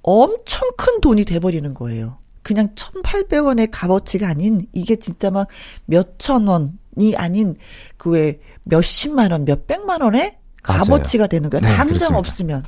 [0.02, 2.18] 엄청 큰 돈이 돼 버리는 거예요.
[2.42, 5.48] 그냥 1,800원의 값어치가 아닌 이게 진짜 막
[5.86, 7.56] 몇천 원이 아닌
[7.98, 10.36] 그 왜 몇십만 원, 몇백만 원의.
[10.64, 11.66] 값어치가 되는 거예요.
[11.66, 12.16] 네, 당장.
[12.16, 12.64] 없으면.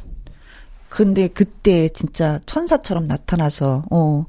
[0.90, 4.26] 근데 그때 진짜 천사처럼 나타나서 어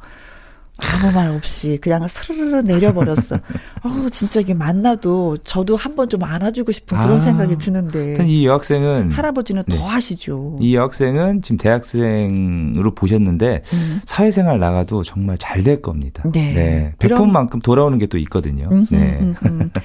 [0.83, 3.37] 아무 말 없이 그냥 스르르 내려버렸어.
[3.85, 7.21] 어 진짜 이게 만나도 저도 한번 좀 안아주고 싶은 그런 아.
[7.21, 9.77] 생각이 드는데 이 여학생은 할아버지는 네.
[9.77, 10.57] 더 하시죠.
[10.61, 13.63] 이 여학생은 지금 대학생으로 보셨는데
[14.07, 16.25] 사회생활 나가도 정말 잘 될 겁니다.
[16.33, 16.95] 네.
[16.99, 18.69] 베푼 그럼- 만큼 돌아오는 게 또 있거든요.
[18.73, 19.19] 음, 네.
[19.21, 19.71] 음, 음.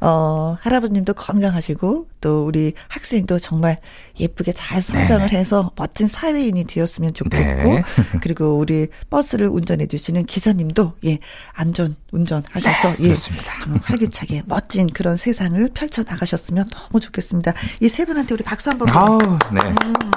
[0.00, 3.78] 어, 할아버님도 건강하시고, 또 우리 학생도 정말
[4.18, 7.82] 예쁘게 잘 성장을 해서 멋진 사회인이 되었으면 좋겠고, 네.
[8.22, 11.18] 그리고 우리 버스를 운전해 주시는 기사님도, 예,
[11.52, 13.52] 안전 운전하셔서, 예, 그렇습니다.
[13.64, 17.52] 좀 활기차게 멋진 그런 세상을 펼쳐 나가셨으면 너무 좋겠습니다.
[17.82, 18.88] 이 세 분한테 우리 박수 한번.
[18.90, 19.18] 아우,
[19.52, 19.60] 네.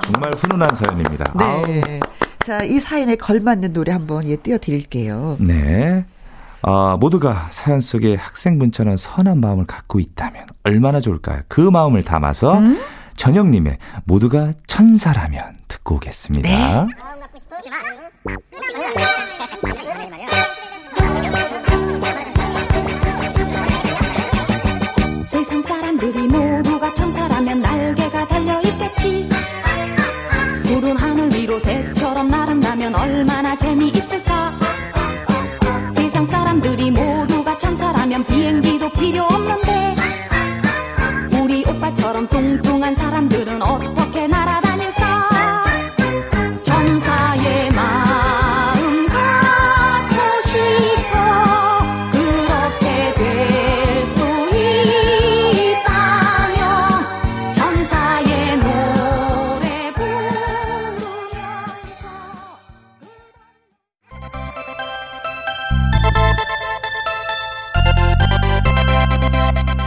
[0.04, 1.34] 정말 훈훈한 사연입니다.
[1.36, 1.62] 아우.
[1.66, 2.00] 네.
[2.46, 5.38] 자, 이 사연에 걸맞는 노래 한번 예, 띄워 드릴게요.
[5.40, 6.06] 네.
[6.64, 11.42] 아, 모두가 사연 속에 학생 분처럼 선한 마음을 갖고 있다면 얼마나 좋을까요?
[11.48, 12.60] 그 마음을 담아서
[13.16, 16.48] 전영님의 모두가 천사라면 듣고 오겠습니다.
[16.48, 16.88] 네.
[42.82, 45.30] 뚱뚱한 사람들은 어떻게 날아다닐까?
[46.64, 51.80] 천사의 마음 갖고 싶어
[52.12, 54.20] 그렇게 될 수
[55.54, 56.64] 있다면
[57.54, 61.12] 천사의 노래 부르면서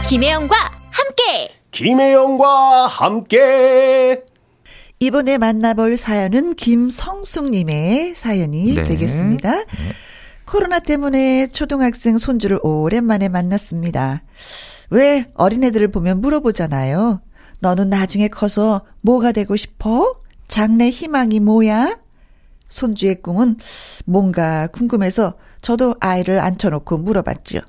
[0.07, 0.55] 김혜영과
[0.91, 4.23] 함께 김혜영과 함께
[5.01, 8.83] 이번에 만나볼 사연은 김성숙님의 사연이 네.
[8.85, 9.51] 되겠습니다.
[10.45, 14.23] 코로나 때문에 초등학생 손주를 오랜만에 만났습니다.
[14.89, 17.19] 왜 어린애들을 보면 물어보잖아요.
[17.59, 20.15] 너는 나중에 커서 뭐가 되고 싶어?
[20.47, 21.99] 장래 희망이 뭐야?
[22.69, 23.57] 손주의 꿈은
[24.05, 27.59] 뭔가 궁금해서 저도 아이를 앉혀놓고 물어봤죠.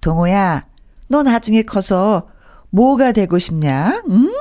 [0.00, 0.64] 동호야,
[1.08, 2.31] 너 나중에 커서
[2.72, 4.02] 뭐가 되고 싶냐?
[4.08, 4.32] 응?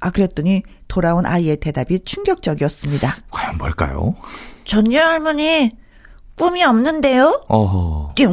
[0.00, 3.14] 아, 그랬더니 돌아온 아이의 대답이 충격적이었습니다.
[3.30, 4.14] 과연 뭘까요?
[4.64, 5.70] 전요 할머니,
[6.36, 7.44] 꿈이 없는데요?
[7.48, 8.12] 어허.
[8.14, 8.30] 띵.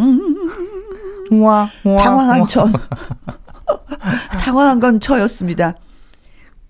[1.42, 2.48] 와, 와, 당황한 와.
[2.48, 2.68] 저.
[4.42, 5.76] 당황한 건 저였습니다.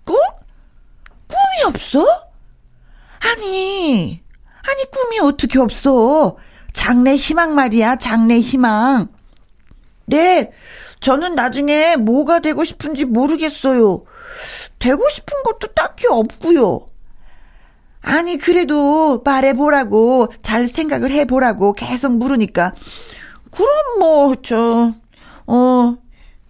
[0.04, 0.16] 꿈?
[1.26, 2.04] 꿈이 없어?
[3.20, 4.22] 아니,
[4.68, 6.36] 아니, 꿈이 어떻게 없어?
[6.72, 9.08] 장래 희망 말이야, 장래 희망.
[10.06, 10.52] 네,
[11.00, 14.04] 저는 나중에 뭐가 되고 싶은지 모르겠어요.
[14.78, 16.86] 되고 싶은 것도 딱히 없고요.
[18.02, 22.74] 아니, 그래도 말해보라고, 잘 생각을 해보라고 계속 물으니까,
[23.50, 24.92] 그럼 뭐, 저,
[25.46, 25.96] 어,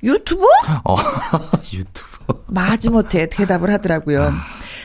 [0.03, 0.45] 유튜버?
[0.85, 0.95] 어,
[1.73, 2.11] 유튜브.
[2.47, 4.33] 마지못해 대답을 하더라고요.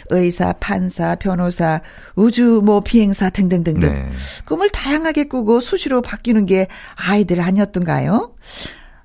[0.09, 1.81] 의사, 판사, 변호사,
[2.15, 3.89] 우주 뭐 비행사 등등등등.
[3.89, 4.11] 네.
[4.45, 8.35] 꿈을 다양하게 꾸고 수시로 바뀌는 게 아이들 아니었던가요?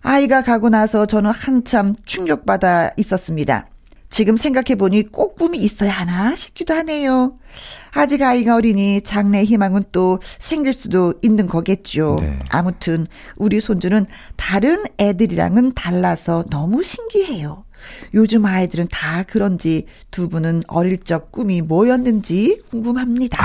[0.03, 3.67] 아이가 가고 나서 저는 한참 충격받아 있었습니다.
[4.09, 7.39] 지금 생각해보니 꼭 꿈이 있어야 하나 싶기도 하네요.
[7.93, 12.17] 아직 아이가 어리니 장래 희망은 또 생길 수도 있는 거겠죠.
[12.21, 12.41] 네.
[12.51, 14.05] 아무튼 우리 손주는
[14.37, 17.65] 다른 애들이랑은 달라서 너무 신기해요.
[18.13, 23.45] 요즘 아이들은 다 그런지 두 분은 어릴 적 꿈이 뭐였는지 궁금합니다.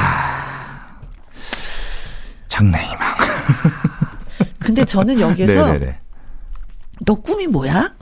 [2.47, 3.15] 장래 희망.
[4.59, 5.99] 근데 저는 여기에서 네네네.
[7.05, 7.93] 너 꿈이 뭐야?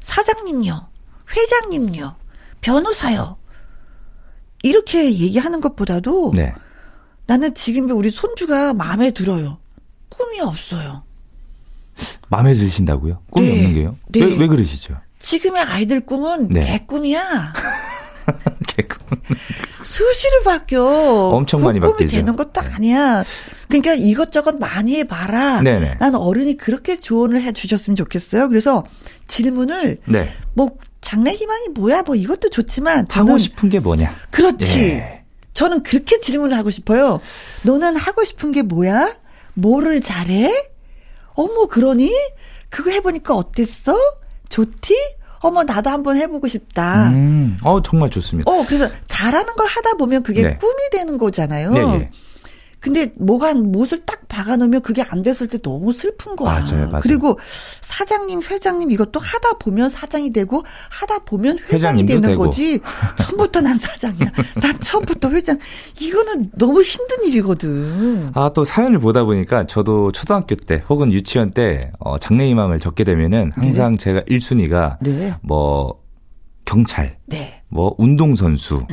[0.00, 0.88] 사장님요,
[1.36, 2.16] 회장님요,
[2.60, 3.36] 변호사요.
[4.62, 6.54] 이렇게 얘기하는 것보다도 네.
[7.26, 9.58] 나는 지금 우리 손주가 마음에 들어요.
[10.08, 11.02] 꿈이 없어요.
[12.28, 13.22] 마음에 드신다고요?
[13.30, 13.52] 꿈이 네.
[13.56, 13.96] 없는 게요?
[14.08, 14.20] 네.
[14.20, 14.96] 왜, 왜 그러시죠?
[15.18, 16.60] 지금의 아이들 꿈은 네.
[16.60, 17.52] 개꿈이야.
[18.76, 18.98] 개꿈.
[19.82, 20.84] 수시로 바뀌어.
[21.34, 22.16] 엄청 그 많이 바뀌죠.
[22.16, 22.68] 되는 것도 네.
[22.72, 23.24] 아니야.
[23.68, 25.62] 그러니까 이것저것 많이 해봐라.
[25.62, 25.98] 네네.
[25.98, 28.48] 난 어른이 그렇게 조언을 해주셨으면 좋겠어요.
[28.48, 28.84] 그래서
[29.26, 30.32] 질문을 네.
[30.54, 32.02] 뭐 장래 희망이 뭐야?
[32.02, 34.16] 뭐 이것도 좋지만 하고 싶은 게 뭐냐?
[34.30, 34.80] 그렇지.
[34.80, 35.24] 예.
[35.52, 37.20] 저는 그렇게 질문을 하고 싶어요.
[37.62, 39.16] 너는 하고 싶은 게 뭐야?
[39.54, 40.50] 뭐를 잘해?
[41.34, 42.12] 어머, 그러니?
[42.68, 43.96] 그거 해보니까 어땠어?
[44.48, 44.94] 좋디?
[45.44, 47.10] 어머, 나도 한번 해보고 싶다.
[47.10, 48.50] 음, 어, 정말 좋습니다.
[48.50, 50.56] 어, 그래서 잘하는 걸 하다 보면 그게 네.
[50.56, 51.70] 꿈이 되는 거잖아요.
[51.70, 52.10] 네, 예.
[52.84, 56.60] 근데 뭐가 못을 딱 박아놓으면 그게 안 됐을 때 너무 슬픈 거야.
[56.60, 57.00] 맞아요, 맞아요.
[57.00, 57.38] 그리고
[57.80, 62.44] 사장님, 회장님 이것도 하다 보면 사장이 되고 하다 보면 회장이 되는 되고.
[62.44, 62.78] 거지.
[63.16, 64.30] 처음부터 난 사장이야.
[64.60, 65.58] 난 처음부터 회장.
[65.98, 68.32] 이거는 너무 힘든 일이거든.
[68.34, 73.52] 아, 또 사연을 보다 보니까 저도 초등학교 때 혹은 유치원 때 어, 장래희망을 적게 되면은
[73.54, 75.34] 항상 제가 1순위가 네.
[75.40, 76.02] 뭐
[76.66, 77.62] 경찰, 네.
[77.68, 78.86] 뭐 운동선수,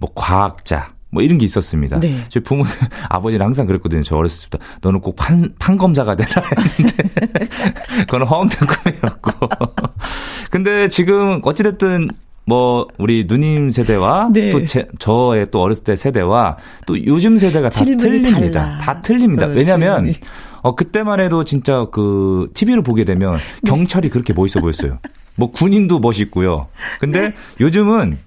[0.00, 2.00] 뭐 과학자, 뭐 이런 게 있었습니다.
[2.00, 2.20] 네.
[2.28, 2.64] 저희 부모
[3.08, 4.02] 아버지는 항상 그랬거든요.
[4.02, 6.42] 저 어렸을 때부터 너는 꼭 판, 판검사가 되라
[6.78, 7.48] 했는데
[8.06, 9.48] 그건 허황된 꿈이었고.
[10.50, 12.08] 근데 지금 어찌됐든
[12.44, 14.52] 뭐 우리 누님 세대와 네.
[14.52, 18.60] 또 제, 저의 또 어렸을 때 세대와 또 요즘 세대가 다 틀립니다.
[18.60, 18.78] 달라.
[18.78, 19.46] 다 틀립니다.
[19.46, 20.14] 어, 왜냐하면.
[20.60, 23.70] 어 그때만 해도 진짜 그 TV를 보게 되면 네.
[23.70, 24.98] 경찰이 그렇게 멋있어 보였어요.
[25.36, 26.66] 뭐 군인도 멋있고요.
[26.98, 27.34] 근데 네.
[27.60, 28.18] 요즘은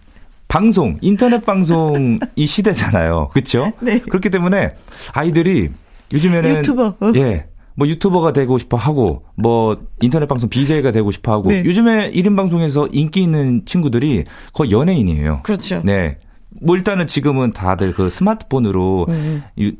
[0.51, 3.29] 방송, 인터넷 방송 이 시대잖아요.
[3.31, 3.71] 그렇죠?
[3.79, 3.99] 네.
[3.99, 4.75] 그렇기 때문에
[5.13, 5.69] 아이들이
[6.11, 7.11] 요즘에는 유튜버, 어.
[7.15, 7.45] 예.
[7.73, 11.63] 뭐 유튜버가 되고 싶어 하고 뭐 인터넷 방송 BJ가 되고 싶어 하고 네.
[11.63, 15.39] 요즘에 1인 방송에서 인기 있는 친구들이 거의 연예인이에요.
[15.43, 15.81] 그렇죠.
[15.85, 16.17] 네.
[16.61, 19.43] 뭐 일단은 지금은 다들 그 스마트폰으로 음.
[19.55, 19.71] 이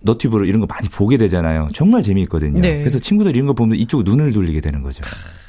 [0.00, 1.68] 너튜브로 이런 거 많이 보게 되잖아요.
[1.74, 2.62] 정말 재미있거든요.
[2.62, 2.78] 네.
[2.78, 5.02] 그래서 친구들 이런 거 보면 이쪽 눈을 돌리게 되는 거죠.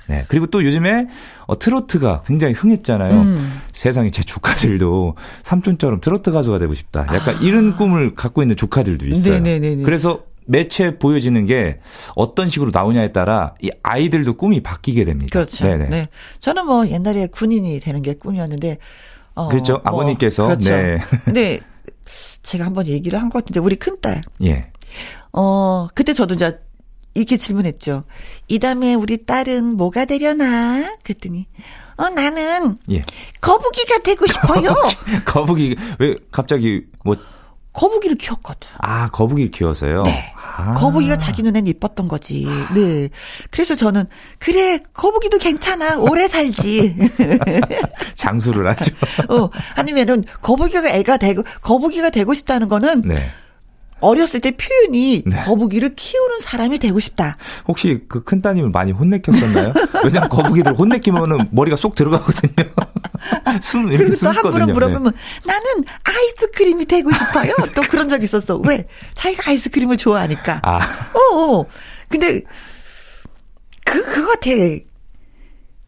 [0.07, 0.23] 네.
[0.27, 1.07] 그리고 또 요즘에
[1.47, 3.21] 어, 트로트가 굉장히 흥했잖아요.
[3.21, 3.61] 음.
[3.73, 7.07] 세상에 제 조카들도 삼촌처럼 트로트 가수가 되고 싶다.
[7.13, 9.35] 약간 이런 꿈을 갖고 있는 조카들도 있어요.
[9.35, 9.39] 아.
[9.39, 9.83] 네네네네.
[9.83, 11.79] 그래서 매체 보여지는 게
[12.15, 15.29] 어떤 식으로 나오냐에 따라 이 아이들도 꿈이 바뀌게 됩니다.
[15.31, 15.65] 그렇죠.
[15.65, 15.87] 네네.
[15.89, 16.07] 네.
[16.39, 18.77] 저는 뭐 옛날에 군인이 되는 게 꿈이었는데
[19.33, 19.81] 어, 그렇죠.
[19.83, 20.45] 아버님께서.
[20.45, 20.69] 그렇죠.
[20.69, 20.99] 네.
[21.25, 21.59] 근데
[22.43, 24.67] 제가 한번 얘기를 한 것 같은데 우리 큰딸 예.
[25.33, 26.59] 어, 그때 저도 이제
[27.15, 28.04] 이렇게 질문했죠.
[28.47, 30.95] 이 다음에 우리 딸은 뭐가 되려나?
[31.04, 31.47] 그랬더니,
[31.97, 33.04] 어, 나는 예.
[33.41, 34.75] 거북이가 되고 싶어요.
[35.25, 37.15] 거북이 왜 갑자기 뭐
[37.75, 38.69] 거북이를 키웠거든.
[38.80, 40.04] 아, 거북이 키워서요?
[40.04, 40.34] 네.
[40.38, 40.73] 아.
[40.75, 42.47] 거북이가 자기 눈엔 이뻤던 거지.
[42.73, 43.10] 네.
[43.51, 44.06] 그래서 저는,
[44.39, 45.97] 그래, 거북이도 괜찮아.
[45.97, 46.95] 오래 살지.
[48.15, 48.95] 장수를 하죠.
[49.28, 53.30] 어, 아니면은, 거북이가 애가 되고, 거북이가 되고 싶다는 거는, 네.
[54.01, 55.41] 어렸을 때 표현이 네.
[55.43, 57.36] 거북이를 키우는 사람이 되고 싶다.
[57.67, 59.73] 혹시 그 큰 따님을 많이 혼내켰었나요?
[60.03, 62.69] 왜냐면 거북이들 혼내키면은 머리가 쏙 들어가거든요.
[63.62, 64.65] 숨 이렇게 그리고 또 숨거든요.
[64.65, 64.73] 네.
[64.73, 65.13] 물어보면
[65.45, 65.65] 나는
[66.03, 67.53] 아이스크림이 되고 싶어요.
[67.75, 68.58] 또 그런 적 있었어.
[68.58, 68.88] 왜?
[69.13, 70.60] 자기가 아이스크림을 좋아하니까.
[70.63, 70.79] 아,
[71.13, 71.65] 어, 어.
[72.10, 72.41] 근데
[73.86, 74.49] 그 그거 같아.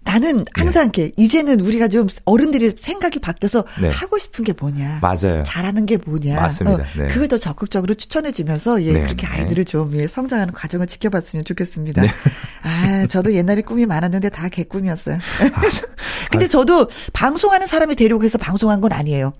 [0.08, 3.90] 나는 항상 이렇게 이제는 우리가 좀 어른들이 생각이 바뀌어서 네.
[3.90, 5.00] 하고 싶은 게 뭐냐.
[5.02, 5.44] 맞아요.
[5.44, 6.40] 잘하는 게 뭐냐.
[6.40, 6.86] 맞습니다.
[6.98, 7.08] 네.
[7.08, 9.34] 그걸 더 적극적으로 추천해 주면서 예, 네, 그렇게 네.
[9.34, 12.04] 아이들을 좀 예, 성장하는 과정을 지켜봤으면 좋겠습니다.
[12.04, 12.08] 네.
[12.64, 15.16] 아, 저도 옛날에 꿈이 많았는데 다 개꿈이었어요.
[15.18, 15.62] 아,
[16.32, 19.34] 근데 저도 방송하는 사람이 되려고 해서 방송한 건 아니에요.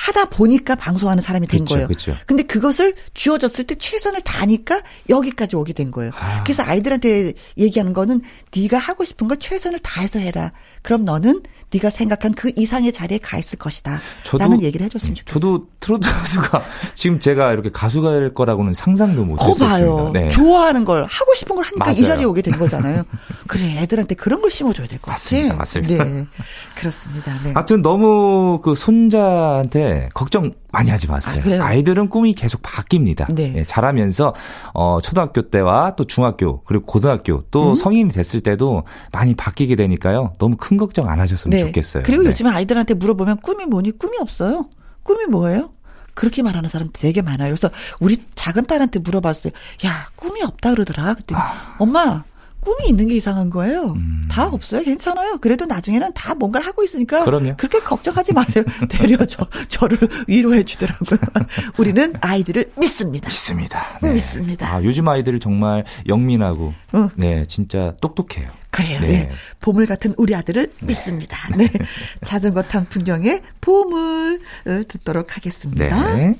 [0.00, 1.88] 하다 보니까 방송하는 사람이 된 그쵸, 거예요.
[1.88, 2.16] 그쵸.
[2.24, 6.10] 근데 그것을 쥐어졌을 때 최선을 다하니까 여기까지 오게 된 거예요.
[6.14, 6.42] 아.
[6.42, 8.22] 그래서 아이들한테 얘기하는 거는
[8.56, 10.52] 네가 하고 싶은 걸 최선을 다해서 해라.
[10.80, 14.00] 그럼 너는 네가 생각한 그 이상의 자리에 가 있을 것이다.
[14.38, 15.40] 라는 얘기를 해줬으면 좋겠어요.
[15.40, 16.62] 저도 트로트 가수가
[16.94, 19.68] 지금 제가 이렇게 가수가 될 거라고는 상상도 못거 했었습니다.
[19.76, 20.10] 봐요.
[20.12, 20.28] 네.
[20.28, 22.06] 좋아하는 걸 하고 싶은 걸 하니까 이 맞아요.
[22.06, 23.04] 자리에 오게 된 거잖아요.
[23.46, 25.54] 그래 애들한테 그런 걸 심어줘야 될 것 같아요.
[25.54, 25.56] 맞습니다.
[25.56, 26.04] 맞습니다.
[26.04, 26.26] 네,
[26.74, 27.40] 그렇습니다.
[27.44, 27.52] 네.
[27.54, 31.62] 아무튼 너무 그 손자한테 걱정 많이 하지 마세요.
[31.62, 31.66] 아?
[31.66, 33.32] 아이들은 꿈이 계속 바뀝니다.
[33.34, 33.54] 네.
[33.56, 34.34] 예, 자라면서
[34.74, 37.42] 어 초등학교 때와 또 중학교 그리고 고등학교 음?
[37.50, 40.34] 또 성인이 됐을 때도 많이 바뀌게 되니까요.
[40.38, 42.02] 너무 큰 걱정 안 하셨으면 좋겠어요.
[42.04, 42.30] 그리고 네.
[42.30, 43.92] 요즘에 아이들한테 물어보면 꿈이 뭐니?
[43.92, 44.66] 꿈이 없어요.
[45.02, 45.70] 꿈이 뭐예요?
[46.14, 47.48] 그렇게 말하는 사람 되게 많아요.
[47.50, 49.52] 그래서 우리 작은 딸한테 물어봤어요.
[49.86, 51.14] 야, 꿈이 없다 그러더라.
[51.14, 51.76] 그랬더니 아.
[51.78, 52.24] 엄마,
[52.60, 53.92] 꿈이 있는 게 이상한 거예요.
[53.92, 54.26] 음.
[54.30, 54.82] 다 없어요.
[54.82, 55.38] 괜찮아요.
[55.38, 57.54] 그래도 나중에는 다 뭔가를 하고 있으니까 그럼요.
[57.56, 58.64] 그렇게 걱정하지 마세요.
[58.88, 61.18] 되려 저, 저를 위로해 주더라고요.
[61.78, 63.28] 우리는 아이들을 믿습니다.
[63.28, 63.98] 믿습니다.
[64.02, 64.74] 믿습니다.
[64.74, 67.10] 아, 요즘 아이들 정말 영민하고 어.
[67.16, 68.50] 네 진짜 똑똑해요.
[68.70, 69.00] 그래요.
[69.00, 69.08] 네.
[69.08, 69.30] 예.
[69.60, 71.36] 보물 같은 우리 아들을 믿습니다.
[71.56, 71.68] 네.
[72.22, 76.14] 자전거 탄 풍경의 보물 을 듣도록 하겠습니다.
[76.14, 76.34] 네.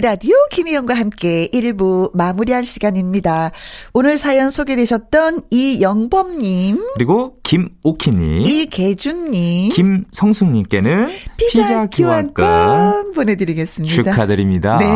[0.00, 3.50] 라디오 김희영과 함께 1부 마무리할 시간입니다.
[3.92, 13.94] 오늘 사연 소개되셨던 이영범님, 그리고 김오키님, 이계준님, 김성숙님께는 피자 교환권 보내드리겠습니다.
[13.94, 14.78] 축하드립니다.
[14.78, 14.86] 네.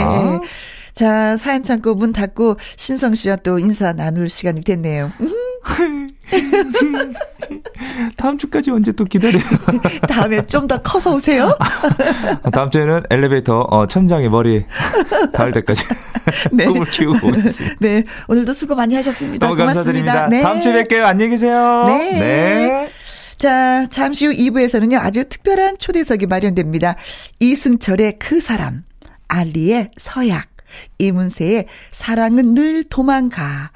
[0.94, 5.12] 자, 사연 창고 문 닫고 신성 씨와 또 인사 나눌 시간이 됐네요.
[8.16, 9.42] 다음 주까지 언제 또 기다려요.
[10.08, 11.56] 다음에 좀 더 커서 오세요.
[12.52, 14.64] 다음 주에는 엘리베이터 어, 천장에 머리
[15.34, 15.84] 닿을 때까지
[16.52, 16.64] 네.
[16.64, 17.76] 꿈을 키우고 오겠습니다.
[17.80, 18.04] 네.
[18.28, 19.46] 오늘도 수고 많이 하셨습니다.
[19.46, 19.84] 너무 고맙습니다.
[19.84, 20.28] 감사드립니다.
[20.28, 20.40] 네.
[20.42, 21.02] 다음 주에 뵐게요.
[21.04, 21.84] 안녕히 계세요.
[21.86, 22.88] 네.
[23.36, 26.94] 자, 잠시 후 2부에서는요, 아주 특별한 초대석이 마련됩니다.
[27.40, 28.84] 이승철의 그 사람,
[29.28, 30.46] 알리의 서약,
[30.98, 33.72] 이문세의 사랑은 늘 도망가.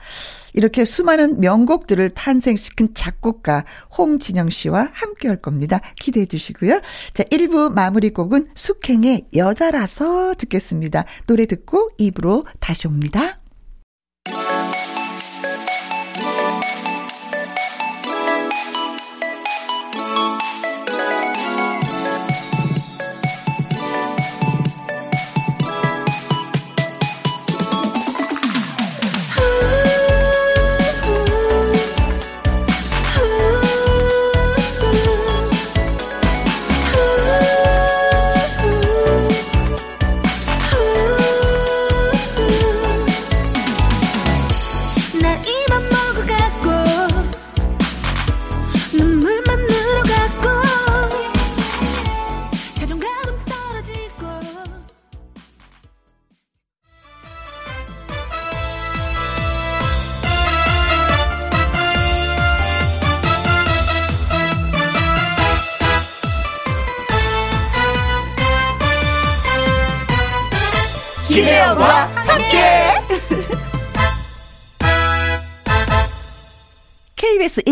[0.54, 3.64] 이렇게 수많은 명곡들을 탄생시킨 작곡가
[3.96, 5.80] 홍진영 씨와 함께 할 겁니다.
[6.00, 6.80] 기대해 주시고요.
[7.14, 11.04] 자, 1부 마무리 곡은 숙행의 여자라서 듣겠습니다.
[11.26, 13.38] 노래 듣고 2부로 다시 옵니다.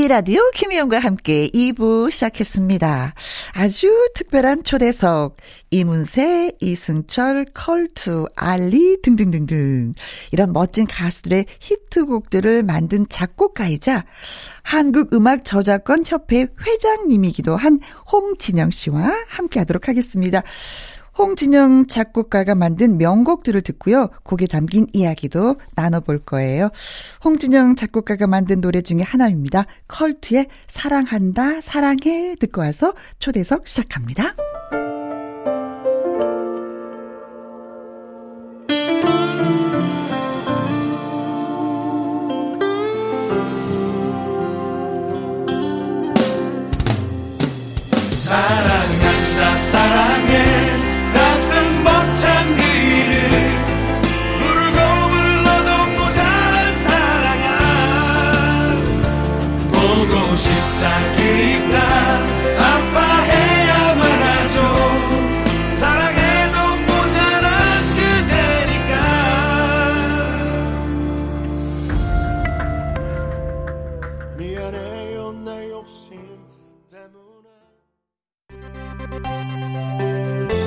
[0.09, 3.15] 라디오 김혜영과 함께 2부 시작했습니다.
[3.55, 5.37] 아주 특별한 초대석,
[5.71, 9.95] 이문세, 이승철, 컬투, 알리 등등등등.
[10.31, 14.05] 이런 멋진 가수들의 히트곡들을 만든 작곡가이자
[14.63, 17.81] 한국음악저작권 협회 회장님이기도 한
[18.13, 20.43] 홍진영 씨와 함께 하도록 하겠습니다.
[21.19, 24.09] 홍진영 작곡가가 만든 명곡들을 듣고요.
[24.23, 26.71] 곡에 담긴 이야기도 나눠볼 거예요.
[27.25, 29.65] 홍진영 작곡가가 만든 노래 중에 하나입니다.
[29.89, 34.35] 컬투의 사랑한다, 사랑해 듣고 와서 초대석 시작합니다.
[48.19, 50.56] 사랑한다 사랑해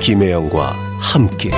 [0.09, 1.51] 김혜영과 함께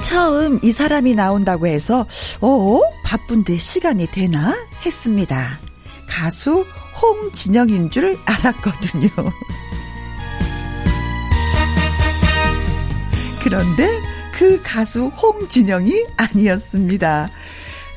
[0.00, 2.06] 처음 이 사람이 나온다고 해서,
[2.40, 2.80] 어?
[3.04, 4.56] 바쁜데 시간이 되나?
[4.86, 5.58] 했습니다.
[6.08, 6.64] 가수
[7.02, 9.08] 홍진영인 줄 알았거든요.
[13.42, 14.09] 그런데
[14.40, 17.28] 그 가수 홍진영이 아니었습니다.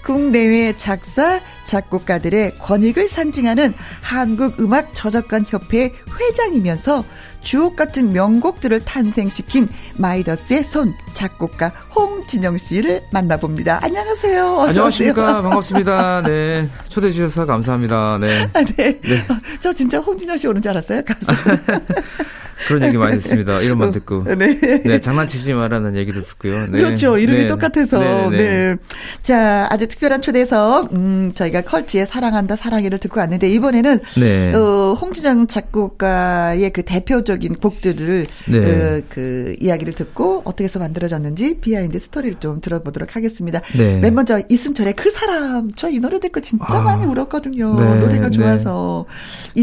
[0.04, 7.06] 국내외 작사, 작곡가들의 권익을 상징하는 한국음악저작권협회 회장이면서
[7.40, 13.80] 주옥 같은 명곡들을 탄생시킨 마이더스의 손 작곡가 홍진영 씨를 만나봅니다.
[13.82, 14.46] 안녕하세요.
[14.46, 15.42] 어서 안녕하십니까.
[15.44, 16.24] 반갑습니다.
[16.24, 16.68] 네.
[16.90, 18.18] 초대해 주셔서 감사합니다.
[18.20, 18.50] 네.
[18.54, 19.00] 아, 네.
[19.30, 21.04] 어, 저 진짜 홍진영 씨 오는 줄 알았어요.
[21.06, 21.26] 가수.
[22.68, 23.62] 그런 얘기 많이 듣습니다.
[23.62, 24.24] 이름만 듣고.
[24.36, 24.60] 네.
[24.84, 26.68] 네, 장난치지 마라는 얘기도 듣고요.
[26.68, 26.80] 네.
[26.80, 27.18] 그렇죠.
[27.18, 27.48] 이름이 네.
[27.48, 28.00] 똑같아서.
[28.00, 28.76] 네, 네, 네.
[29.22, 34.54] 자, 아주 특별한 초대석, 음, 저희가 컬트의 사랑한다, 사랑해를 듣고 왔는데, 이번에는, 네.
[34.54, 38.58] 어, 홍진영 작곡가의 그 대표적인 곡들을, 네.
[38.58, 43.62] 어, 그 이야기를 듣고 어떻게 해서 만들어졌는지 behind story를 좀 들어보도록 하겠습니다.
[43.78, 44.00] 네.
[44.00, 46.82] 맨 먼저 이승철의 그 사람, 저 이 노래 듣고 진짜 아.
[46.82, 47.76] 많이 울었거든요.
[47.76, 48.38] 네, 노래가 네.
[48.38, 49.06] 좋아서.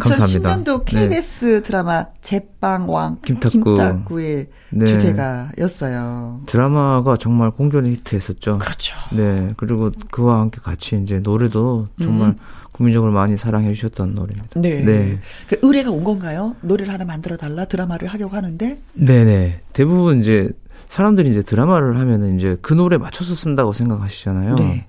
[0.00, 0.62] 감사합니다.
[0.64, 1.00] 2010년도 네.
[1.08, 3.76] KBS 드라마 제빵 왕 김탁구.
[3.76, 4.86] 김탁구의 네.
[4.86, 6.40] 주제가였어요.
[6.46, 8.58] 드라마가 정말 공존의 히트했었죠.
[8.58, 8.96] 그렇죠.
[9.12, 9.50] 네.
[9.56, 12.34] 그리고 그와 함께 같이 이제 노래도 정말
[12.72, 14.58] 국민적으로 많이 사랑해 주셨던 노래입니다.
[14.58, 14.62] 음.
[14.62, 14.82] 네.
[14.82, 15.18] 네.
[15.48, 16.56] 그 의뢰가 온 건가요?
[16.62, 18.76] 노래를 하나 만들어 달라 드라마를 하려고 하는데.
[18.94, 19.60] 네네.
[19.72, 20.50] 대부분 이제
[20.88, 24.56] 사람들이 이제 드라마를 하면은 이제 그 노래 맞춰서 쓴다고 생각하시잖아요.
[24.56, 24.86] 네.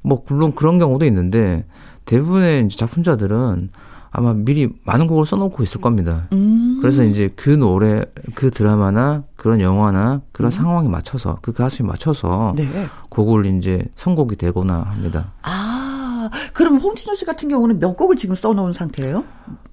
[0.00, 1.64] 뭐 물론 그런 경우도 있는데
[2.06, 3.70] 대부분의 이제 작품자들은
[4.10, 6.28] 아마 미리 많은 곡을 써놓고 있을 겁니다.
[6.32, 6.78] 음.
[6.80, 8.04] 그래서 이제 그 노래,
[8.34, 10.50] 그 드라마나 그런 영화나 그런 음.
[10.50, 12.66] 상황에 맞춰서 그 가수에 맞춰서 네.
[13.08, 15.32] 곡을 이제 선곡이 되거나 합니다.
[15.42, 19.24] 아, 그럼 홍진영 씨 같은 경우는 몇 곡을 지금 써놓은 상태예요?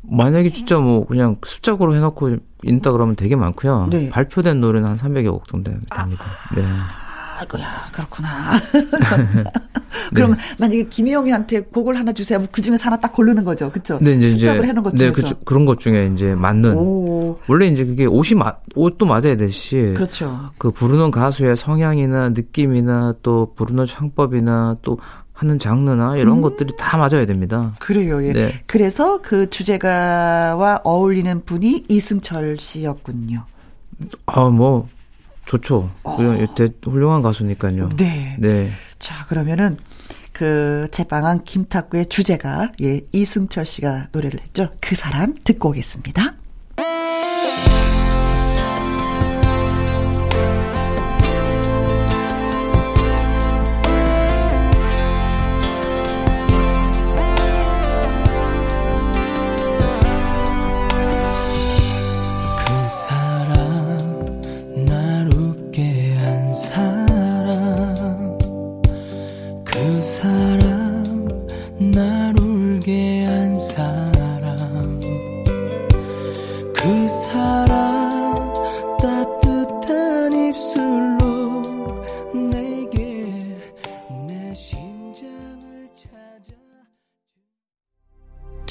[0.01, 3.87] 만약에 진짜 뭐 그냥 습작으로 해놓고 있다 그러면 되게 많고요.
[3.89, 4.09] 네.
[4.09, 6.07] 발표된 노래는 한 300여 곡 정도 됩니다.
[6.55, 6.63] 네.
[7.37, 8.29] 아이고야, 그렇구나.
[10.13, 12.41] 그러면 만약에 김희영이한테 곡을 하나 주세요.
[12.51, 13.69] 그 중에서 하나 딱 고르는 거죠.
[13.71, 13.97] 그쵸?
[13.97, 15.35] 근데 이제 이제 해놓은 것 네, 중에서.
[15.35, 19.93] 그, 그런 것 중에 이제 맞는 오, 원래 이제 그게 옷이 마, 옷도 맞아야 되시
[19.95, 20.51] 그렇죠.
[20.57, 24.97] 그 부르는 가수의 성향이나 느낌이나 또 부르는 창법이나 또
[25.33, 27.73] 하는 장르나 이런 것들이 다 맞아야 됩니다.
[27.81, 28.31] 그래요, 예.
[28.31, 28.61] 네.
[28.67, 33.43] 그래서 그 주제가와 어울리는 분이 이승철 씨였군요.
[34.27, 34.87] 아, 뭐
[35.45, 35.91] 좋죠.
[36.03, 37.89] 그냥 대- 훌륭한 가수니까요.
[37.97, 38.35] 네.
[38.39, 38.71] 네.
[38.99, 39.77] 자, 그러면은
[40.31, 44.69] 그 제방한 김탁구의 주제가 예, 이승철 씨가 노래를 했죠.
[44.81, 46.35] 그 사람 듣고 오겠습니다.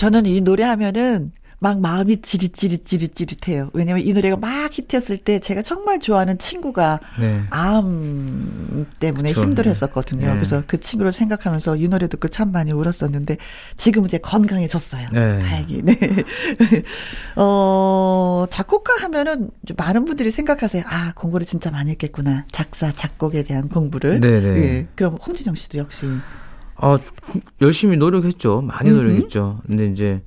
[0.05, 3.71] 저는 이 노래 하면은 막 마음이 찌릿찌릿찌릿찌릿해요.
[3.73, 7.43] 왜냐면 이 노래가 막 히트했을 때 제가 정말 좋아하는 친구가 네.
[7.49, 9.45] 암 때문에 그쵸.
[9.45, 10.27] 힘들었었거든요.
[10.27, 10.35] 네.
[10.35, 13.39] 그래서 그 친구를 생각하면서 이 노래 듣고 참 많이 울었었는데
[13.79, 15.09] 지금 이제 건강해졌어요.
[15.11, 15.39] 네.
[15.39, 15.81] 다행히.
[15.81, 15.97] 네.
[17.37, 20.83] 어, 작곡가 하면은 좀 많은 분들이 생각하세요.
[20.87, 22.45] 아, 공부를 진짜 많이 했겠구나.
[22.53, 24.21] 작사, 작곡에 대한 공부를.
[24.21, 24.49] 네네.
[24.59, 24.87] 예.
[24.97, 26.05] 그럼 홍진영 씨도 역시.
[26.77, 26.99] 아,
[27.61, 28.63] 열심히 노력했죠.
[28.63, 29.61] 많이 노력했죠.
[29.67, 30.23] 근데 이제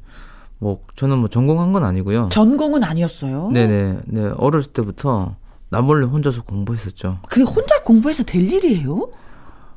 [0.59, 2.29] 뭐 저는 뭐 전공한 건 아니고요.
[2.31, 3.51] 전공은 아니었어요.
[3.51, 3.97] 네네.
[4.05, 4.31] 네.
[4.37, 5.35] 어렸을 때부터
[5.69, 7.19] 나 몰래 혼자서 공부했었죠.
[7.29, 9.09] 그게 혼자 공부해서 될 일이에요?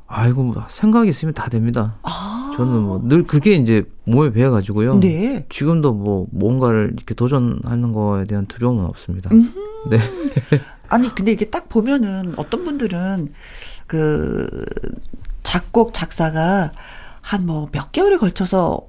[0.07, 1.95] 아이고, 뭐 생각 있으면 다 됩니다.
[2.03, 2.53] 아.
[2.57, 4.99] 저는 뭐 늘 그게 이제 몸에 배어 가지고요.
[4.99, 5.45] 네.
[5.49, 9.29] 지금도 뭐 뭔가를 이렇게 도전하는 거에 대한 두려움은 없습니다.
[9.89, 9.97] 네.
[10.89, 13.29] 아니 근데 이게 딱 보면은 어떤 분들은
[13.87, 14.65] 그
[15.43, 16.71] 작곡 작사가
[17.21, 18.81] 한 뭐 몇 개월에 걸쳐서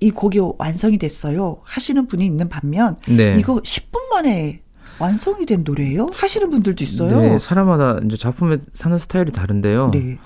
[0.00, 3.36] 이 곡이 완성이 됐어요 하시는 분이 있는 반면 네.
[3.38, 4.62] 이거 10분 만에
[4.98, 7.20] 완성이 된 노래예요 하시는 분들도 있어요.
[7.20, 9.90] 네, 사람마다 이제 작품에 사는 스타일이 다른데요.
[9.92, 10.18] 네.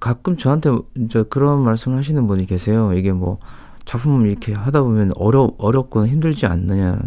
[0.00, 2.92] 가끔 저한테 이제 그런 말씀을 하시는 분이 계세요.
[2.92, 3.38] 이게 뭐
[3.86, 6.98] 작품을 이렇게 하다 보면 어려 어렵거나 힘들지 않느냐.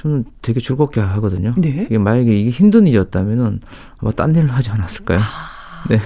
[0.00, 1.54] 저는 되게 즐겁게 하거든요.
[1.56, 1.84] 네.
[1.86, 3.60] 이게 만약에 이게 힘든 일이었다면은
[3.98, 5.18] 아마 딴 일을 하지 않았을까요?
[5.18, 5.88] 아.
[5.88, 5.98] 네.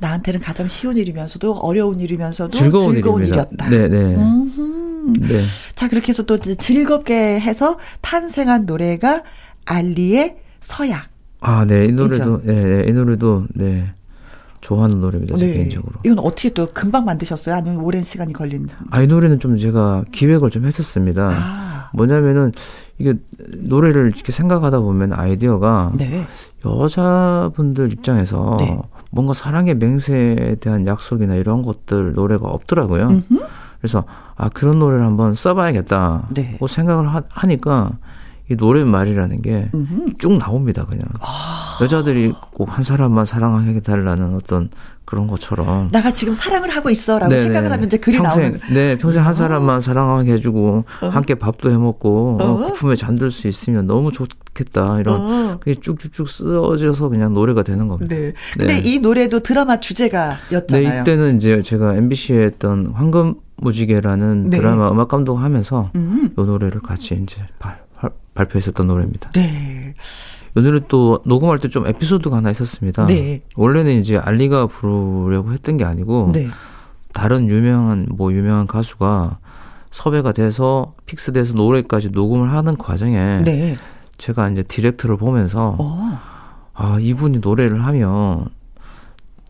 [0.00, 3.24] 나한테는 가장 쉬운 일이면서도 어려운 일이면서도 즐거운, 즐거운.
[3.24, 3.68] 일이었다.
[3.68, 4.14] 네, 네.
[4.14, 5.18] 음흠.
[5.20, 5.40] 네.
[5.74, 9.22] 자 그렇게 해서 또 즐겁게 해서 탄생한 노래가
[9.64, 11.08] 알리의 서약.
[11.40, 11.86] 아, 네.
[11.86, 12.84] 이 노래도 네, 네.
[12.88, 13.90] 이 노래도 네.
[14.60, 15.36] 좋아하는 노래입니다.
[15.38, 15.92] 제 개인적으로.
[16.02, 16.10] 네.
[16.10, 17.54] 이건 어떻게 또 금방 만드셨어요?
[17.54, 18.68] 아니면 오랜 시간이 걸린?
[18.90, 21.30] 아, 이 노래는 좀 제가 기획을 좀 했었습니다.
[21.32, 22.52] 아, 뭐냐면은
[22.98, 26.26] 이게 노래를 이렇게 생각하다 보면 아이디어가 네.
[26.64, 28.78] 여자분들 입장에서 네.
[29.10, 33.08] 뭔가 사랑의 맹세에 대한 약속이나 이런 것들 노래가 없더라고요.
[33.08, 33.46] 음흠.
[33.80, 34.04] 그래서
[34.36, 36.28] 아 그런 노래를 한번 써봐야겠다.
[36.30, 36.56] 네.
[36.58, 37.92] 고 생각을 하, 니까
[38.50, 39.70] 이 노랫말이라는 게
[40.18, 40.38] 쭉.
[40.38, 40.86] 나옵니다.
[40.86, 41.78] 그냥 아.
[41.82, 44.70] 여자들이 꼭 한 사람만 사랑하게 달라는 어떤
[45.04, 45.88] 그런 것처럼.
[45.90, 47.44] 나가 지금 사랑을 하고 있어 라고 네네.
[47.46, 48.60] 생각을 하면 이제 글이 평생, 나오는.
[48.72, 52.56] 네, 평생 한 사람만 사랑하게 해주고 함께 밥도 해먹고 어, 어.
[52.68, 55.58] 거품에 잠들 수 있으면 너무 좋겠다 이런 어.
[55.60, 58.14] 그게 쭉쭉쭉 쓰어져서 그냥 노래가 되는 겁니다.
[58.14, 58.32] 네.
[58.52, 58.80] 근데 네.
[58.84, 60.88] 이 노래도 드라마 주제가였잖아요.
[60.88, 64.58] 네, 이때는 이제 제가 MBC에 했던 황금 무지개라는 네.
[64.58, 66.30] 드라마 음악 감독 하면서 음.
[66.36, 67.80] 이 노래를 같이 이제 발,
[68.38, 69.30] 발, 발표했었던 노래입니다.
[69.32, 69.94] 네.
[70.56, 73.06] 이 노래 또 녹음할 때 좀 에피소드가 하나 있었습니다.
[73.06, 73.42] 네.
[73.56, 76.46] 원래는 이제 알리가 부르려고 했던 게 아니고 네.
[77.12, 79.38] 다른 유명한 뭐 유명한 가수가
[79.90, 83.76] 섭외가 돼서 픽스돼서 노래까지 녹음을 하는 과정에 네.
[84.18, 86.18] 제가 이제 디렉터를 보면서 어.
[86.74, 88.46] 아 이분이 노래를 하면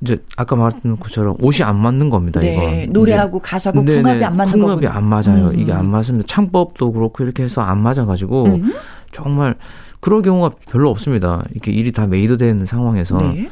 [0.00, 2.40] 이제 아까 말했던 것처럼 옷이 안 맞는 겁니다.
[2.40, 2.84] 네.
[2.84, 4.88] 이건 노래하고 가사하고 네네, 궁합이 안 맞는 궁합이 거군요.
[4.90, 5.48] 안 맞아요.
[5.48, 5.58] 음.
[5.58, 6.26] 이게 안 맞습니다.
[6.28, 8.72] 창법도 그렇고 이렇게 해서 안 맞아가지고 음.
[9.10, 9.56] 정말
[10.00, 11.44] 그럴 경우가 별로 없습니다.
[11.50, 13.50] 이렇게 일이 다 메이드되는 상황에서 네.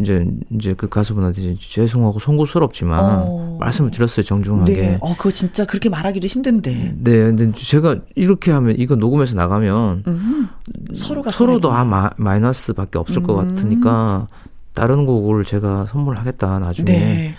[0.00, 3.58] 이제 이제 그 가수분한테 죄송하고 송구스럽지만 어.
[3.60, 4.74] 말씀을 드렸어요 정중하게.
[4.74, 4.98] 네.
[5.00, 6.94] 어, 그거 진짜 그렇게 말하기도 힘든데.
[6.96, 10.48] 네, 근데 제가 이렇게 하면 이거 녹음해서 나가면 음.
[10.94, 11.70] 서로가 서로도.
[11.70, 13.48] 아 마, 마이너스밖에 없을 것 음.
[13.48, 14.26] 같으니까
[14.74, 17.34] 다른 곡을 제가 선물하겠다 나중에 네.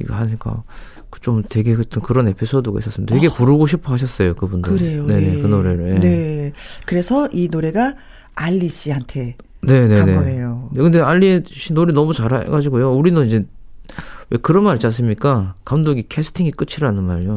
[0.00, 0.62] 이거 하니까
[1.10, 3.14] 그좀 되게 어떤 그런 에피소드가 있었습니다.
[3.14, 4.72] 되게 부르고 싶어 하셨어요 그분들.
[4.72, 4.76] 아.
[4.76, 5.06] 그래요.
[5.06, 5.42] 네네 네.
[5.42, 5.94] 그 노래를.
[5.94, 6.00] 예.
[6.00, 6.52] 네.
[6.86, 7.94] 그래서 이 노래가
[8.34, 9.98] 알리 씨한테 네네네.
[9.98, 10.70] 간 거예요.
[10.72, 12.92] 네, 근데 알리 씨 노래 너무 잘해가지고요.
[12.92, 13.44] 우리는 이제
[14.30, 15.54] 왜 그런 말 있지 않습니까?
[15.64, 17.34] 감독이 캐스팅이 끝이라는 말요.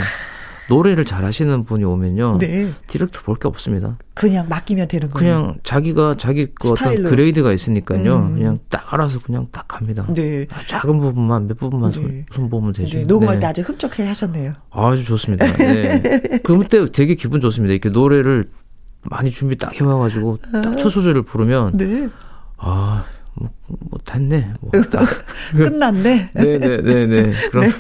[0.70, 2.38] 노래를 잘하시는 분이 오면요.
[2.40, 2.72] 네.
[2.88, 3.98] directing 볼 게 없습니다.
[4.14, 5.36] 그냥 맡기면 되는 거예요.
[5.42, 7.10] 그냥 자기가 자기 그 어떤 스타일로.
[7.10, 8.16] grade가 있으니까요.
[8.18, 8.36] 음.
[8.36, 10.06] 그냥 딱 알아서 그냥 딱 갑니다.
[10.14, 10.48] 네.
[10.68, 11.96] 작은 부분만 몇 부분만 네.
[12.02, 13.00] 손, 손 보면 되죠.
[13.00, 13.40] 네, 녹음할 네.
[13.42, 14.54] 때 아주 흡족해 하셨네요.
[14.72, 15.46] 아주 좋습니다.
[15.58, 16.02] 네.
[16.44, 17.74] 그때 되게 기분 좋습니다.
[17.74, 18.46] 이렇게 노래를
[19.04, 22.08] 많이 준비 딱 해와가지고 딱 첫 소절을 부르면 네.
[22.58, 23.04] 아,
[23.36, 24.00] 뭐, 뭐.
[24.62, 25.08] 뭐 딱.
[25.56, 26.30] 끝났네.
[26.34, 27.32] 네네네네.
[27.52, 27.72] 그럼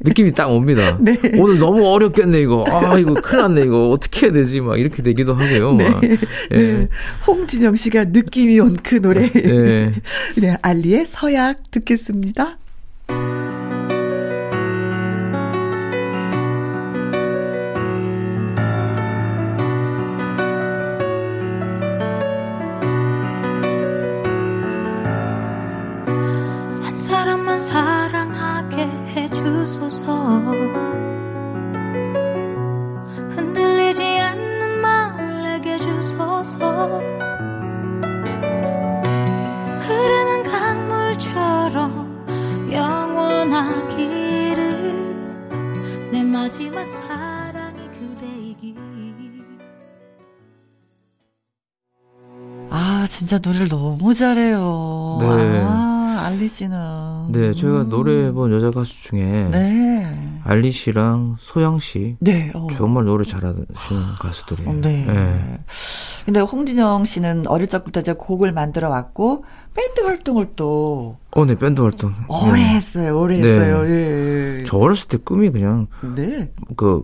[0.00, 0.98] 느낌이 딱 옵니다.
[1.00, 1.16] 네.
[1.38, 2.64] 오늘 너무 어렵겠네, 이거.
[2.68, 3.90] 아, 이거 큰일 났네, 이거.
[3.90, 4.60] 어떻게 해야 되지?
[4.60, 5.72] 막 이렇게 되기도 하고요.
[5.74, 6.02] 막.
[6.04, 6.18] 예.
[6.50, 6.88] 네.
[7.26, 9.28] 홍진영 씨가 느낌이 온 그 노래.
[9.30, 9.92] 네.
[10.36, 12.58] 네, 알리의 서약 듣겠습니다.
[53.28, 55.18] 진짜 노래를 너무 잘해요.
[55.20, 55.60] 네.
[55.62, 57.30] 아, 알리 씨는.
[57.30, 60.38] 네, 제가 노래해본 여자 가수 중에 네.
[60.44, 62.50] 알리 씨랑 소영 씨 네.
[62.54, 62.66] 어.
[62.72, 63.66] 정말 노래 잘하시는
[64.18, 64.80] 가수들이에요.
[64.80, 65.06] 네.
[65.06, 65.58] 예.
[66.24, 69.44] 근데 홍진영 씨는 어릴 적부터 이제 곡을 만들어 왔고
[69.74, 72.12] 밴드 활동을 또 어, 네, 밴드 활동.
[72.28, 72.68] 오래 네.
[72.68, 73.18] 했어요.
[73.18, 73.48] 오래 네.
[73.48, 73.88] 했어요.
[73.88, 74.64] 예.
[74.66, 76.50] 저 어렸을 때 꿈이 그냥 네.
[76.76, 77.02] 그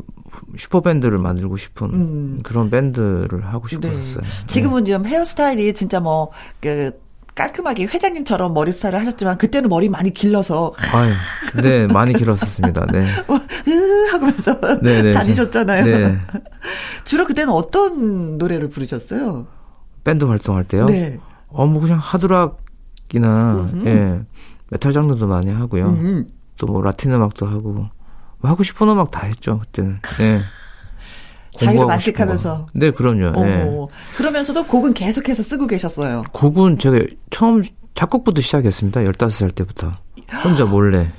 [0.56, 2.38] 슈퍼밴드를 만들고 싶은 음.
[2.42, 3.94] 그런 밴드를 하고 네.
[3.94, 4.24] 싶었어요.
[4.46, 6.90] 지금은 좀 헤어스타일이 진짜 뭐, 그,
[7.34, 11.12] 깔끔하게 회장님처럼 머리 스타일을 하셨지만, 그때는 머리 많이 길러서, 아유,
[11.62, 12.86] 네, 많이 길었었습니다.
[12.92, 13.00] 네.
[13.68, 15.12] 으 하면서 네, 네.
[15.12, 15.84] 다니셨잖아요.
[15.84, 16.18] 네.
[17.04, 19.46] 주로 그때는 어떤 노래를 부르셨어요?
[20.04, 20.86] 밴드 활동할 때요.
[20.86, 21.18] 네.
[21.48, 24.20] 어, 뭐 그냥 하드락이나, 예,
[24.70, 25.86] 메탈 장르도 많이 하고요.
[25.86, 26.28] 음.
[26.58, 27.90] 또뭐 라틴 음악도 하고, 뭐
[28.42, 29.98] 하고 싶은 음악 다 했죠, 그때는.
[30.18, 30.38] 네.
[31.56, 32.56] 자유를 만끽하면서.
[32.58, 32.66] 거.
[32.72, 33.32] 네, 그럼요.
[33.44, 33.62] 네.
[33.66, 36.22] 어, 그러면서도 곡은 계속해서 쓰고 계셨어요.
[36.32, 37.00] 곡은 제가
[37.30, 37.62] 처음
[37.94, 39.00] 작곡부터 시작했습니다.
[39.02, 39.92] 15살 때부터.
[40.42, 41.10] 혼자 몰래.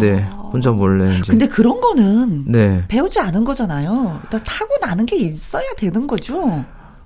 [0.00, 1.20] 네, 혼자 몰래 이제.
[1.20, 1.30] 아.
[1.30, 2.84] 근데 그런 거는 네.
[2.88, 4.20] 배우지 않은 거잖아요.
[4.30, 6.64] 또 타고나는 게 있어야 되는 거죠.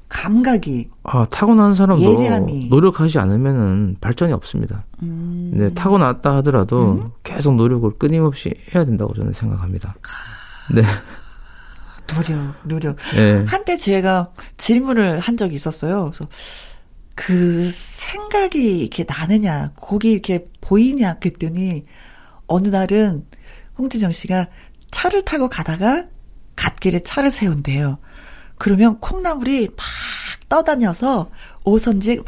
[0.09, 0.88] 감각이.
[1.03, 2.68] 아, 타고난 사람도 예리함이.
[2.68, 4.84] 노력하지 않으면은 발전이 없습니다.
[5.03, 5.51] 음.
[5.55, 9.97] 네, 타고났다 하더라도 계속 노력을 끊임없이 해야 된다고 저는 생각합니다.
[10.74, 10.82] 네.
[12.07, 12.96] 노력, 노력.
[13.14, 13.44] 네.
[13.46, 16.11] 한때 제가 질문을 한 적이 있었어요.
[16.12, 16.28] 그래서
[17.14, 21.84] 그 생각이 이렇게 나느냐, 곡이 이렇게 보이냐 그랬더니
[22.46, 23.24] 어느 날은
[23.78, 24.48] 홍진영 씨가
[24.90, 26.04] 차를 타고 가다가
[26.54, 27.98] 갓길에 차를 세운대요.
[28.59, 29.86] 그러면 콩나물이 막
[30.48, 31.28] 떠다녀서
[31.64, 32.26] 오선지에 막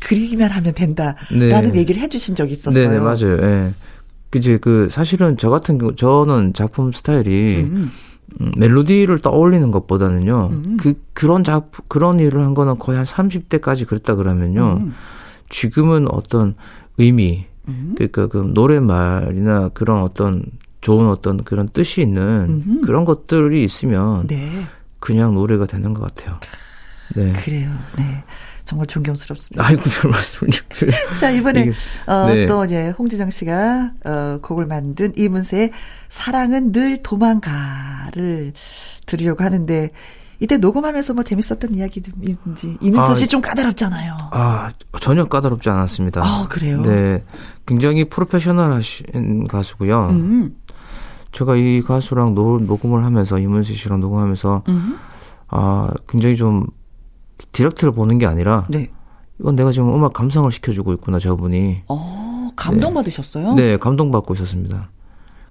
[0.00, 1.78] 그리기만 하면 된다라는 네.
[1.78, 2.90] 얘기를 해주신 적이 있었어요.
[2.90, 3.38] 네, 네, 맞아요.
[3.42, 3.74] 예.
[4.30, 7.92] 그제 그 사실은 저 같은 경우 저는 작품 스타일이 음, 음,
[8.56, 10.48] 멜로디를 떠올리는 것보다는요.
[10.52, 10.76] 음.
[10.80, 14.78] 그 그런 작품 그런 일을 한 거는 거의 한 30대까지 그랬다 그러면요.
[14.80, 14.94] 음.
[15.48, 16.54] 지금은 어떤
[16.98, 17.94] 의미 음.
[17.96, 20.44] 그러니까 그 노랫말이나 그런 어떤
[20.80, 22.80] 좋은 어떤 그런 뜻이 있는 음흠.
[22.82, 24.64] 그런 것들이 있으면 네,
[24.98, 26.38] 그냥 노래가 되는 것 같아요.
[27.14, 27.32] 네.
[27.32, 27.70] 그래요.
[27.98, 28.04] 네,
[28.70, 29.66] 정말 존경스럽습니다.
[29.66, 30.64] 아이고 별 말씀을 좀.
[31.18, 31.72] 자, 이번에, 이게-
[32.06, 32.46] 어, 네.
[32.46, 35.72] 또 이제 홍진영 씨가, 어, 곡을 만든 이문세의
[36.08, 38.52] 사랑은 늘 도망가를
[39.06, 39.90] 들으려고 하는데,
[40.38, 44.14] 이때 녹음하면서 뭐 재밌었던 이야기든지, 이문세 아, 씨좀 까다롭잖아요.
[44.30, 46.20] 아 전혀 까다롭지 않았습니다.
[46.24, 46.80] 아, 그래요?
[46.82, 47.24] 네,
[47.66, 50.10] 굉장히 프로페셔널 하신 가수고요.
[50.10, 50.56] 음,
[51.32, 54.96] 제가 이 가수랑 노, 녹음을 하면서 이문세 씨랑 녹음하면서 음,
[55.48, 56.66] 아 굉장히 좀
[57.52, 58.90] 디렉트를 보는 게 아니라 네.
[59.38, 63.54] 이건 내가 지금 음악 감상을 시켜주고 있구나 저분이 어, 감동받으셨어요?
[63.54, 64.90] 네 감동 받고 있었습니다.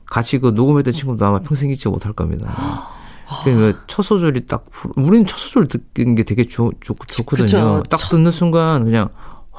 [0.06, 2.52] 같이 그 녹음했던 친구도 아마 평생 잊지 못할 겁니다.
[3.44, 7.46] 그첫 소절이 딱 부- 우리는 첫 소절 듣는 게 되게 좋, 좋, 좋거든요.
[7.46, 7.84] 그쵸.
[7.90, 9.10] 딱 듣는 순간 그냥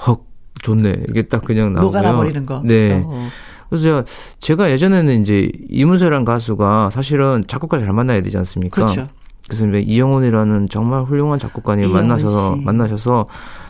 [0.06, 0.24] 헉
[0.62, 1.04] 좋네.
[1.08, 1.86] 이게 딱 그냥 나오고요.
[2.00, 2.60] 녹아나 버리는 거.
[2.64, 3.02] 네.
[3.06, 3.28] 어.
[3.68, 4.04] 그래서 제가,
[4.40, 8.74] 제가 예전에는 이제 이문세라는 가수가 사실은 작곡가 잘 만나야 되지 않습니까?
[8.74, 9.08] 그렇죠.
[9.50, 12.64] 그래서 이영훈이라는 정말 훌륭한 작곡가님 만나셔서 씨.
[12.64, 13.26] 만나셔서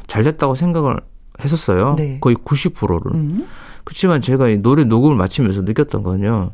[0.07, 0.97] 잘 됐다고 생각을
[1.43, 1.95] 했었어요.
[1.97, 2.19] 네.
[2.21, 3.13] 거의 90%를.
[3.15, 3.47] 음.
[3.85, 6.51] 그렇지만 제가 이 노래 녹음을 마치면서 느꼈던 건요.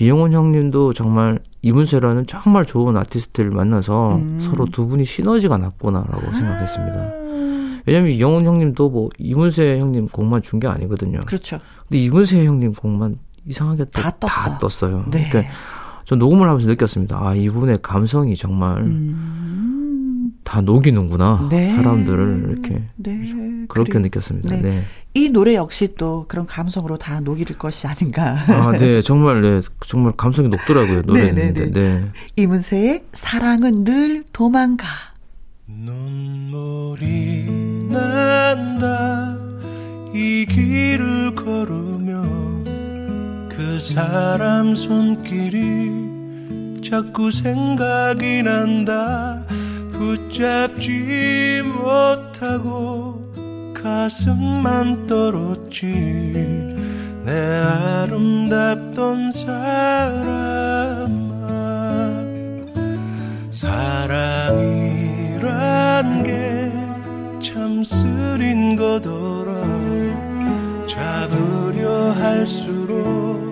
[0.00, 4.38] 이영훈 형님도 정말 이문세라는 정말 좋은 아티스트를 만나서 음.
[4.40, 6.30] 서로 두 분이 시너지가 났구나라고 아.
[6.30, 7.12] 생각했습니다.
[7.86, 11.20] 왜냐면 이영훈 형님도 뭐 이문세 형님 곡만 준 게 아니거든요.
[11.26, 11.60] 그렇죠.
[11.86, 14.58] 근데 이문세 형님 곡만 이상하게 또다 다, 떴어.
[14.58, 15.04] 떴어요.
[15.10, 15.28] 네.
[15.30, 15.52] 그러니까
[16.04, 17.18] 저 녹음을 하면서 느꼈습니다.
[17.20, 20.32] 아 이분의 감성이 정말 음.
[20.44, 21.68] 다 녹이는구나 네.
[21.68, 23.20] 사람들을 이렇게 네.
[23.68, 24.02] 그렇게 그래.
[24.02, 24.56] 느꼈습니다.
[24.56, 24.62] 네.
[24.62, 24.84] 네.
[25.14, 28.36] 이 노래 역시 또 그런 감성으로 다 녹일 것이 아닌가.
[28.48, 31.34] 아, 네, 정말 네, 정말 감성이 녹더라고요 노래는.
[31.34, 32.04] 네, 네, 네, 네.
[32.36, 34.86] 이문세의 사랑은 늘 도망가.
[35.66, 37.46] 눈물이
[37.90, 39.36] 난다
[40.12, 42.43] 이 길을 걸으며
[43.56, 49.40] 그 사람 손길이 자꾸 생각이 난다.
[49.92, 53.22] 붙잡지 못하고
[53.74, 56.74] 가슴만 떨었지.
[57.24, 61.14] 내 아름답던 사람아
[63.50, 65.44] 사랑이란
[66.24, 66.54] 게
[67.44, 69.52] 참 쓰린 거더라.
[70.86, 73.43] 잡으려 할수록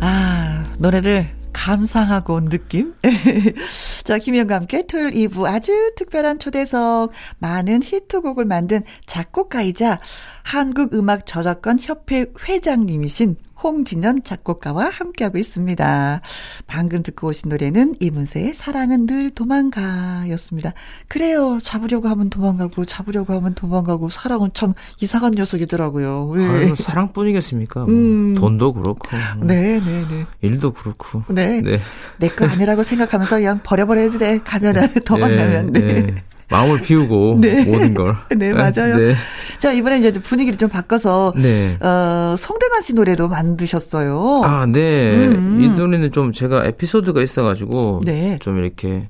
[0.00, 2.94] 아, 노래를 감상하고 온 느낌?
[4.04, 10.00] 자, 김현과 함께 토요일 2부 아주 특별한 초대석, 많은 히트곡을 만든 작곡가이자
[10.42, 16.20] 한국음악 저작권 협회 회장님이신 홍진현 작곡가와 함께하고 있습니다.
[16.66, 20.72] 방금 듣고 오신 노래는 이문세의 사랑은 늘 도망가 였습니다.
[21.08, 21.58] 그래요.
[21.62, 26.28] 잡으려고 하면 도망가고, 잡으려고 하면 도망가고, 사랑은 참 이상한 녀석이더라고요.
[26.28, 26.46] 왜?
[26.46, 27.80] 아유, 사랑뿐이겠습니까?
[27.80, 27.88] 뭐.
[27.90, 28.34] 음.
[28.34, 30.26] 돈도 그렇고 뭐 네, 네, 네.
[30.40, 31.22] 일도 그렇고.
[31.28, 31.60] 네.
[31.60, 31.80] 네.
[32.18, 34.38] 내 거 아니라고 생각하면서 그냥 버려버려야지 돼.
[34.44, 35.72] 가면은 도망가면.
[35.72, 35.80] 네.
[35.80, 36.14] 네, 네.
[36.50, 37.64] 마음을 비우고 네.
[37.64, 38.16] 모든 걸.
[38.36, 38.96] 네, 맞아요.
[38.96, 39.14] 네.
[39.58, 41.76] 자, 이번에 이제 분위기를 좀 바꿔서, 네.
[41.80, 44.42] 어, 송대관 씨 노래도 만드셨어요.
[44.44, 45.26] 아, 네.
[45.28, 45.60] 음.
[45.62, 48.38] 이 노래는 좀 제가 에피소드가 있어 가지고 네.
[48.40, 49.08] 좀 이렇게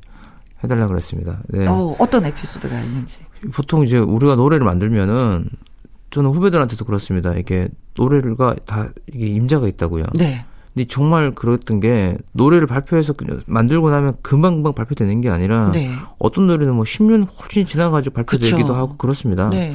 [0.63, 1.41] 해 달라 그랬습니다.
[1.49, 1.67] 네.
[1.67, 3.19] 어, 어떤 에피소드가 있는지.
[3.53, 5.49] 보통 이제 우리가 노래를 만들면은
[6.11, 7.33] 저는 후배들한테도 그렇습니다.
[7.35, 10.05] 이게 노래가 다 이게 임자가 있다고요.
[10.15, 10.45] 네.
[10.75, 15.91] 근데 정말 그랬던 게 노래를 발표해서 그냥 만들고 나면 금방금방 발표되는 게 아니라 네.
[16.19, 18.75] 어떤 노래는 뭐 10년 훨씬 지나가지고 발표되기도 그쵸.
[18.75, 19.49] 하고 그렇습니다.
[19.51, 19.75] 네.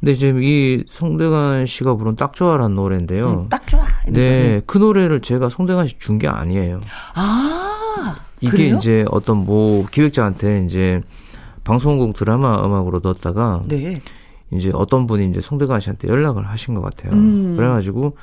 [0.00, 3.42] 근데 지금 이 송대관 씨가 부른 딱 좋아라는 노래인데요.
[3.44, 3.82] 음, 딱 좋아.
[4.08, 6.80] 네, 그 노래를 제가 송대관 씨 준 게 아니에요.
[7.14, 8.76] 아, 이게 그래요?
[8.78, 11.02] 이제 어떤 뭐 기획자한테 이제
[11.62, 14.00] 방송국 드라마 음악으로 넣었다가 네.
[14.50, 17.12] 이제 어떤 분이 이제 송대관 씨한테 연락을 하신 것 같아요.
[17.12, 17.54] 음.
[17.56, 18.16] 그래가지고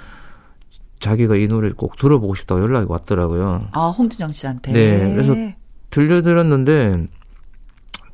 [0.99, 3.67] 자기가 이 노래를 꼭 들어보고 싶다고 연락이 왔더라고요.
[3.71, 4.71] 아, 홍진영 씨한테.
[4.73, 5.33] 네, 그래서
[5.89, 7.07] 들려드렸는데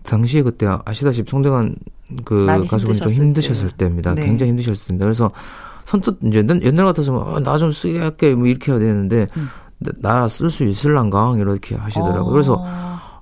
[0.04, 1.76] 당시에 그때 아시다시피 송대관
[2.24, 3.78] 그 가수분이 좀 힘드셨을 때.
[3.86, 4.14] 때입니다.
[4.14, 4.26] 네.
[4.26, 5.32] 굉장히 힘드셨을 때인데 그래서
[5.86, 9.50] 선뜻 이제 옛날- 옛날 같아서 나좀 쓰게 할게 뭐 이렇게 해야 되는데 음.
[10.02, 12.22] 나쓸 수 있을랑가 이렇게 하시더라고요.
[12.22, 12.64] 어, 그래서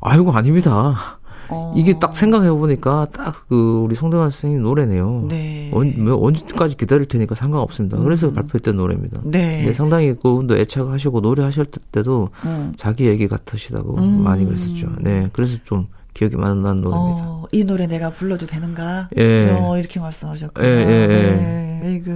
[0.02, 1.20] 아이고 아닙니다.
[1.54, 1.74] 어.
[1.76, 5.26] 이게 딱 생각해 보니까 딱 그 우리 송대관 선생님 노래네요.
[5.30, 5.70] 네.
[5.74, 7.98] 언, 뭐 언제까지 기다릴 테니까 상관없습니다.
[7.98, 8.34] 그래서 음.
[8.34, 9.22] 발표했던 노래입니다.
[9.24, 9.64] 네.
[9.66, 12.74] 네, 상당히 그분도 애착하시고 노래하실 때도 음.
[12.78, 14.24] 자기 얘기 같으시다고 음.
[14.24, 14.88] 많이 그랬었죠.
[15.00, 17.24] 네, 그래서 좀 기억이 많이 나는 노래입니다.
[17.26, 19.10] 어, 이 노래 내가 불러도 되는가?
[19.18, 19.50] 예.
[19.52, 20.68] 어, 이렇게 말씀하셨구나.
[20.68, 21.08] 예, 예, 예.
[21.08, 22.12] 네, 아이고.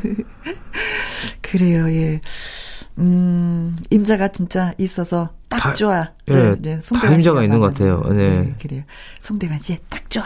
[1.42, 2.20] 그래요, 예.
[3.00, 6.10] 음, 임자가 진짜 있어서 딱 다- 좋아.
[6.28, 8.00] 예, 네, 네, 다 임자가 있는 것 같아요.
[8.00, 8.30] 노래.
[8.40, 8.54] 네.
[8.60, 8.82] 그래요.
[9.18, 10.24] 송대관 씨의 딱 좋아.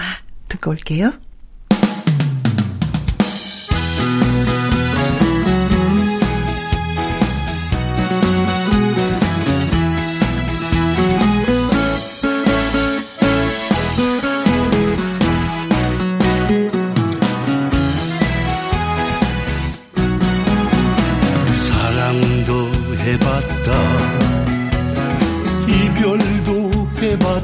[0.48, 1.12] 듣고 올게요.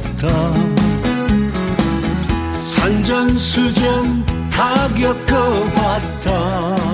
[0.00, 0.52] 해봤다
[2.60, 6.90] 산전수전 다 겪어봤다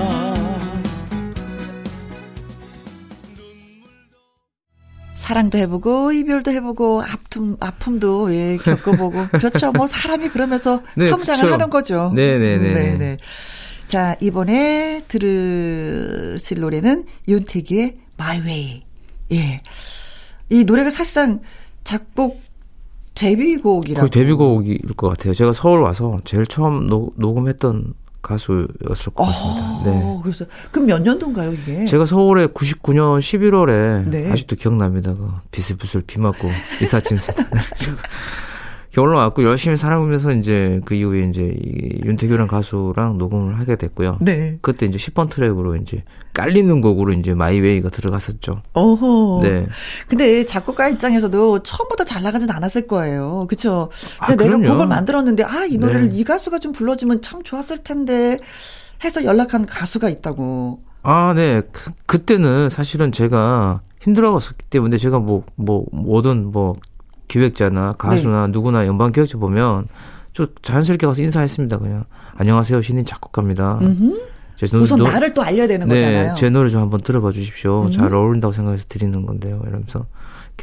[5.15, 9.27] 사랑도 해보고, 이별도 해보고, 아픔, 아픔도, 예, 겪어보고.
[9.37, 9.73] 그렇죠.
[9.73, 11.53] 뭐, 사람이 그러면서 네, 성장을 그쵸.
[11.53, 12.13] 하는 거죠.
[12.15, 12.67] 네네네.
[12.69, 13.17] 음, 네네.
[13.87, 18.83] 자, 이번에 들으실 노래는 윤태기의 My Way.
[19.33, 19.59] 예.
[20.49, 21.41] 이 노래가 사실상
[21.83, 22.46] 작곡
[23.17, 24.07] 데뷔곡이라고.
[24.07, 25.33] 거의 데뷔곡일 것 같아요.
[25.33, 29.83] 제가 서울 와서 제일 처음 노, 녹음했던 가수였을 것 같습니다.
[29.85, 30.01] 네.
[30.03, 31.85] 어, 그래서 그럼 몇 년도인가요 이게?
[31.85, 34.31] 제가 서울에 99년 11월에 네.
[34.31, 35.13] 아직도 기억납니다.
[35.13, 36.49] 그 비슬비슬 비 맞고
[36.81, 37.33] 이삿짐 세
[38.97, 39.01] 다.
[39.01, 44.17] 올라왔고 열심히 살아가면서 이제 그 이후에 이제 이 윤태규라는 가수랑 녹음을 하게 됐고요.
[44.21, 44.57] 네.
[44.61, 48.61] 그때 이제 10번 트랙으로 이제 깔리는 곡으로 이제 마이웨이가 들어갔었죠.
[48.73, 49.39] 어허.
[49.43, 49.67] 네.
[50.07, 53.45] 근데 작곡가 입장에서도 처음부터 잘 나가진 않았을 거예요.
[53.47, 53.89] 그쵸?
[54.19, 54.69] 아, 내가 그럼요.
[54.69, 56.17] 곡을 만들었는데, 아, 이 노래를 네.
[56.17, 58.39] 이 가수가 좀 불러주면 참 좋았을 텐데,
[59.03, 60.79] 해서 연락한 가수가 있다고.
[61.03, 61.61] 아, 네.
[61.71, 66.75] 그, 그때는 사실은 제가 힘들어갔었기 때문에 제가 뭐, 뭐, 뭐든 뭐,
[67.27, 69.85] 기획자나 가수나 누구나 연방 기획자 보면
[70.33, 71.77] 좀 자연스럽게 가서 인사했습니다.
[71.79, 72.05] 그냥.
[72.35, 72.81] 안녕하세요.
[72.81, 73.79] 신인 작곡가입니다.
[73.81, 74.21] 음흠.
[74.55, 76.35] 제 노- 우선 노- 나를 또 알려야 되는 네, 거잖아요.
[76.35, 77.83] 제 노래 좀 한번 들어봐 주십시오.
[77.85, 77.91] 음.
[77.91, 79.61] 잘 어울린다고 생각해서 드리는 건데요.
[79.67, 80.05] 이러면서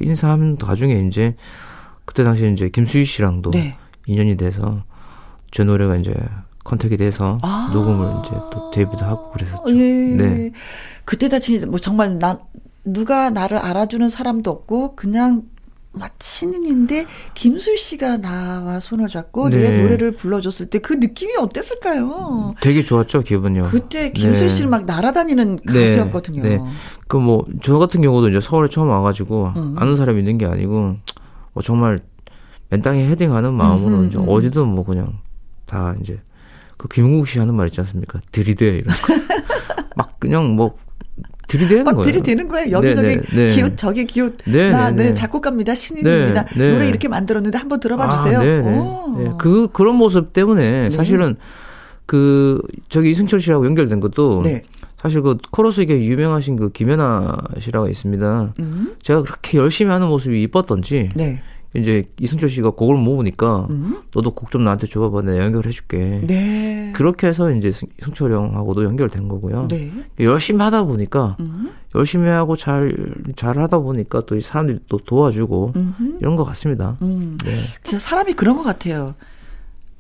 [0.01, 1.37] 인사하면 나중에 이제
[2.05, 3.77] 그때 당시에 이제 김수희 씨랑도 네.
[4.07, 4.83] 인연이 돼서
[5.51, 6.13] 제 노래가 이제
[6.65, 7.71] contact이 돼서 아.
[7.73, 9.63] 녹음을 이제 또 데뷔도 하고 그랬었죠.
[9.63, 9.75] 어, 예.
[10.17, 10.51] 네.
[11.05, 12.39] 그때 다 진짜 뭐 정말 나,
[12.85, 15.43] 누가 나를 알아주는 사람도 없고, 그냥
[15.95, 19.83] 막 신인인데, 김술 씨가 나와 손을 잡고 내 네.
[19.83, 22.55] 노래를 불러줬을 때 그 느낌이 어땠을까요?
[22.61, 23.63] 되게 좋았죠, 기분요.
[23.71, 24.55] 그때 김술 네.
[24.55, 26.43] 씨는 막 날아다니는 네, 가수였거든요.
[26.43, 26.61] 네.
[27.09, 29.75] 그 뭐 저 같은 경우도 이제 서울에 처음 와가지고 음.
[29.79, 30.97] 아는 사람이 있는 게 아니고
[31.53, 31.99] 뭐 정말
[32.71, 34.25] 맨 땅에 헤딩하는 마음으로 음흠, 이제 음.
[34.29, 35.19] 어디든 뭐 그냥
[35.67, 36.21] 다 이제
[36.77, 38.21] 그 김국국 씨 하는 말 있지 않습니까?
[38.33, 39.15] 들이대 이런 거.
[39.97, 40.77] 막 그냥 뭐
[41.59, 42.05] 들이대는 막 거예요.
[42.05, 42.71] 들이대는 거예요.
[42.73, 43.49] 여기저기 네, 네, 네.
[43.55, 45.15] 기웃 저기 기웃 네, 나 네, 네, 네.
[45.15, 45.75] 작곡가입니다.
[45.75, 46.45] 신인입니다.
[46.57, 48.39] 노래 이렇게 만들었는데 한번 들어봐 주세요.
[48.39, 48.69] 아.
[48.69, 49.19] 오.
[49.19, 49.31] 네.
[49.39, 50.91] 그 그런 모습 때문에 네.
[50.91, 51.37] 사실은
[52.07, 54.63] 그 저기 이승철 씨하고 연결된 것도 네.
[55.01, 58.55] 사실 그 코러스계 유명하신 그 김연아 씨라고 있습니다.
[58.59, 58.95] 음.
[59.03, 61.43] 제가 그렇게 열심히 하는 모습이 이뻤던지 네.
[61.75, 63.97] 이제 이승철 씨가 곡을 모으니까 음.
[64.15, 66.23] 너도 곡 좀 나한테 줘봐봐 내가 연결해 줄게.
[66.27, 66.93] 네.
[66.95, 69.67] 그렇게 해서 이제 승- 승철 형하고도 연결된 거고요.
[69.69, 69.93] 네.
[70.21, 71.69] 열심히 하다 보니까 음.
[71.97, 72.95] 열심히 하고 잘
[73.37, 76.19] 잘 하다 보니까 또 이 사람들이 또 도와주고 음흠.
[76.21, 76.97] 이런 것 같습니다.
[77.03, 77.37] 음.
[77.45, 77.57] 네.
[77.83, 79.15] 진짜 사람이 그런 것 같아요.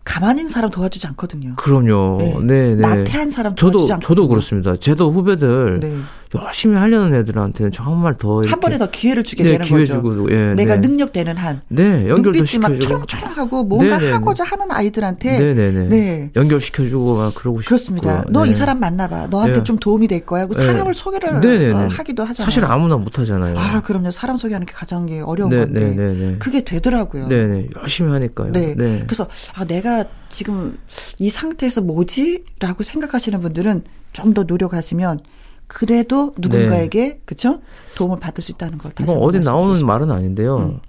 [0.04, 1.54] 가만히 있는 사람 도와주지 않거든요.
[1.56, 2.18] 그럼요.
[2.42, 2.82] 네, 네.
[2.82, 4.06] 나태한 사람 저도 도와주지 않거든요.
[4.06, 4.76] 저도 그렇습니다.
[4.76, 5.96] 제도 후배들 네.
[6.34, 9.94] 열심히 하려는 애들한테는 정말 더 한 번에 더 기회를 주게 네, 되는 기회 거죠.
[9.94, 10.88] 주고 예, 내가 네.
[10.88, 15.54] 능력되는 한 네, 연결도 눈빛이 막 시켜주고 초롱초롱하고 뭔가 네, 네, 하고자 하는 아이들한테 네,
[15.54, 15.88] 네, 네.
[15.88, 16.30] 네.
[16.34, 18.24] 연결시켜주고 막 그러고 그렇습니다.
[18.28, 18.54] 너이 네.
[18.54, 19.28] 사람 만나봐.
[19.28, 19.64] 너한테 네.
[19.64, 20.46] 좀 도움이 될 거야.
[20.46, 20.66] 그 네.
[20.66, 21.72] 사람을 소개를 네, 네, 네.
[21.72, 22.44] 어, 하기도 하잖아요.
[22.44, 23.54] 사실 아무나 못 하잖아요.
[23.56, 24.10] 아, 그럼요.
[24.10, 25.80] 사람 소개하는 게 가장 게 어려운 네, 건데.
[25.80, 26.36] 네, 네, 네.
[26.38, 27.28] 그게 되더라고요.
[27.28, 27.68] 네, 네.
[27.80, 28.52] 열심히 하니까요.
[28.52, 28.74] 네.
[28.76, 29.02] 네.
[29.06, 30.78] 그래서 아 내가 지금
[31.18, 33.82] 이 상태에서 뭐지라고 생각하시는 분들은
[34.12, 35.20] 좀 더 노력하시면
[35.66, 37.60] 그래도 누군가에게 그쵸
[37.96, 39.12] 도움을 받을 수 있다는 걸 다시 네.
[39.12, 40.56] 이건 어디 나오는 말은 아닌데요.
[40.58, 40.80] 음.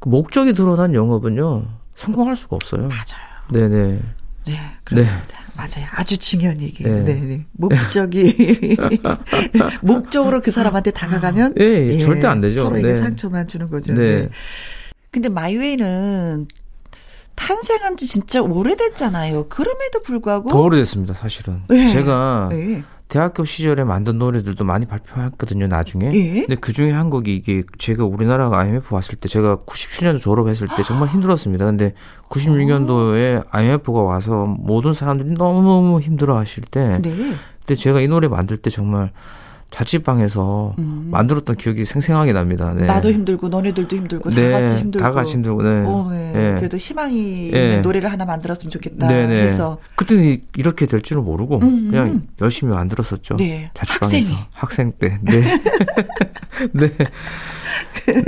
[0.00, 1.64] 그 목적이 드러난 영업은요
[1.96, 2.82] 성공할 수가 없어요.
[2.82, 3.26] 맞아요.
[3.50, 4.00] 네, 네.
[4.46, 4.52] 네,
[4.84, 5.40] 그렇습니다.
[5.56, 5.86] 맞아요.
[5.96, 7.02] 아주 중요한 얘기예요.
[7.02, 7.14] 네.
[7.14, 7.46] 네, 네.
[7.52, 8.76] 목적이
[9.82, 12.64] 목적으로 그 사람한테 다가가면 예, 절대 안 되죠.
[12.64, 12.94] 서로에게 네.
[12.94, 13.94] 상처만 주는 거죠.
[13.94, 14.22] 네.
[14.22, 14.28] 네.
[15.10, 16.46] 근데 마이웨이는
[17.34, 19.46] 탄생한 지 진짜 오래됐잖아요.
[19.48, 21.62] 그럼에도 불구하고 더 오래됐습니다, 사실은.
[21.68, 21.90] 네.
[21.90, 22.82] 제가 네.
[23.08, 26.10] 대학교 시절에 만든 노래들도 많이 발표했거든요, 나중에.
[26.12, 26.40] 예.
[26.40, 30.82] 근데 그 중에 한 곡이 이게 제가 우리나라가 IMF 왔을 때 제가 97년도 졸업했을 때
[30.82, 31.64] 정말 힘들었습니다.
[31.66, 31.94] 근데
[32.28, 37.34] 96년도에 IMF가 와서 모든 사람들이 너무너무 힘들어 하실 때 네.
[37.60, 39.12] 그때 제가 이 노래 만들 때 정말
[39.70, 41.08] 자취방에서 음.
[41.10, 42.72] 만들었던 기억이 생생하게 납니다.
[42.74, 42.84] 네.
[42.86, 45.68] 나도 힘들고 너네들도 힘들고 다 네, 같이 힘들고 다 같이 힘들고, 네.
[45.84, 46.32] 어, 네.
[46.32, 46.54] 네.
[46.56, 47.62] 그래도 희망이 네.
[47.64, 49.42] 있는 노래를 하나 만들었으면 좋겠다 네네.
[49.42, 52.28] 해서 그때는 이- 이렇게 될 줄은 모르고 음, 그냥 음.
[52.40, 53.36] 열심히 만들었었죠.
[53.36, 53.70] 네.
[53.74, 54.38] 자취방에서 학생이.
[54.54, 55.18] 학생 때.
[55.22, 55.42] 네.
[56.72, 56.92] 네.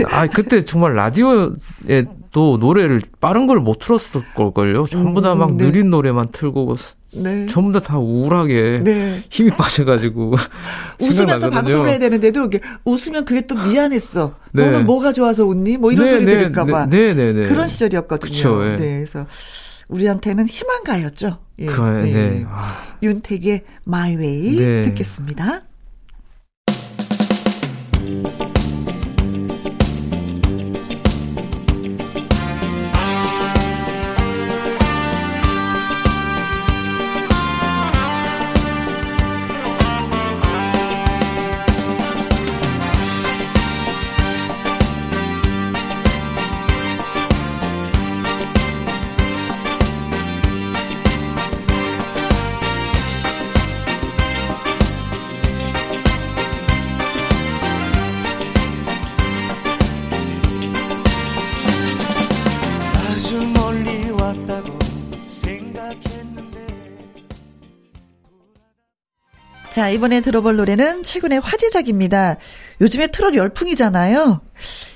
[0.11, 4.87] 아 그때 정말 라디오에 또 노래를 빠른 걸 못 틀었을 걸걸요.
[4.87, 5.65] 전부 다막 음, 네.
[5.71, 6.77] 느린 노래만 틀고
[7.23, 7.47] 네.
[7.47, 9.23] 전부 다 다 우울하게 네.
[9.31, 10.35] 힘이 빠져가지고
[11.01, 11.51] 웃으면서.
[11.51, 12.51] 방송을 해야 되는데도
[12.85, 14.35] 웃으면 그게 또 미안했어.
[14.53, 14.65] 네.
[14.67, 15.79] 너는 뭐가 좋아서 웃니?
[15.79, 16.87] 뭐 이런 네, 소리 네, 들을까봐.
[16.87, 17.43] 네, 네, 네.
[17.49, 18.31] 그런 시절이었거든요.
[18.31, 18.77] 그쵸, 예.
[18.77, 19.27] 네, 그래서
[19.89, 21.39] 우리한테는 희망가였죠.
[21.61, 22.13] 예, 그, 네.
[22.13, 22.45] 네.
[22.49, 24.83] 아, 윤택의 My Way 네.
[24.83, 25.63] 듣겠습니다.
[69.79, 72.35] 자, 이번에 들어볼 노래는 최근의 화제작입니다.
[72.81, 74.41] 요즘에 트롯 열풍이잖아요.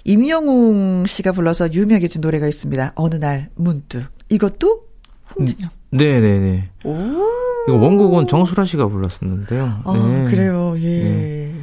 [0.03, 2.91] 임영웅 씨가 불러서 유명해진 노래가 있습니다.
[2.97, 4.05] 어느 날 문득.
[4.29, 4.81] 이것도
[5.37, 5.71] 홍진영.
[5.93, 6.71] 네 네 네.
[6.85, 6.97] 오.
[7.69, 9.83] 이거 원곡은 정수라 씨가 불렀었는데요.
[9.85, 10.25] 아, 네.
[10.25, 10.75] 그래요.
[10.83, 11.55] 예.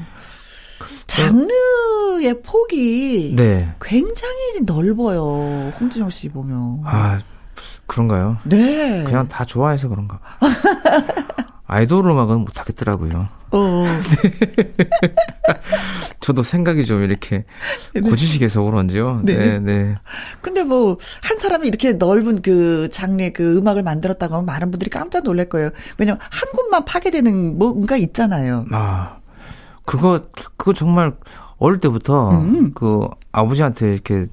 [1.08, 3.70] 장르의 폭이 네.
[3.82, 5.74] 굉장히 넓어요.
[5.78, 6.84] 홍진영 씨 보면.
[6.86, 7.20] 아,
[7.86, 8.38] 그런가요?
[8.46, 9.04] 네.
[9.04, 10.22] 그냥 다 좋아해서 그런가.
[11.70, 11.76] 봐.
[11.76, 13.28] 아이돌 음악은 못하겠더라고요.
[13.52, 13.86] 어.
[16.20, 17.46] 저도 생각이 좀 이렇게
[17.94, 19.22] 고지식해서 그런지요.
[19.24, 19.36] 네.
[19.36, 19.96] 네, 네.
[20.42, 25.24] 근데 뭐 한 사람이 이렇게 넓은 그 장르의 그 음악을 만들었다고 하면 많은 분들이 깜짝
[25.24, 25.70] 놀랄 거예요.
[25.98, 28.66] 왜냐면 한 곳만 파괴되는 뭔가 있잖아요.
[28.72, 29.18] 아,
[29.86, 30.22] 그거,
[30.58, 31.16] 그거 정말
[31.58, 32.72] 어릴 때부터 음.
[32.74, 34.26] 그 아버지한테 이렇게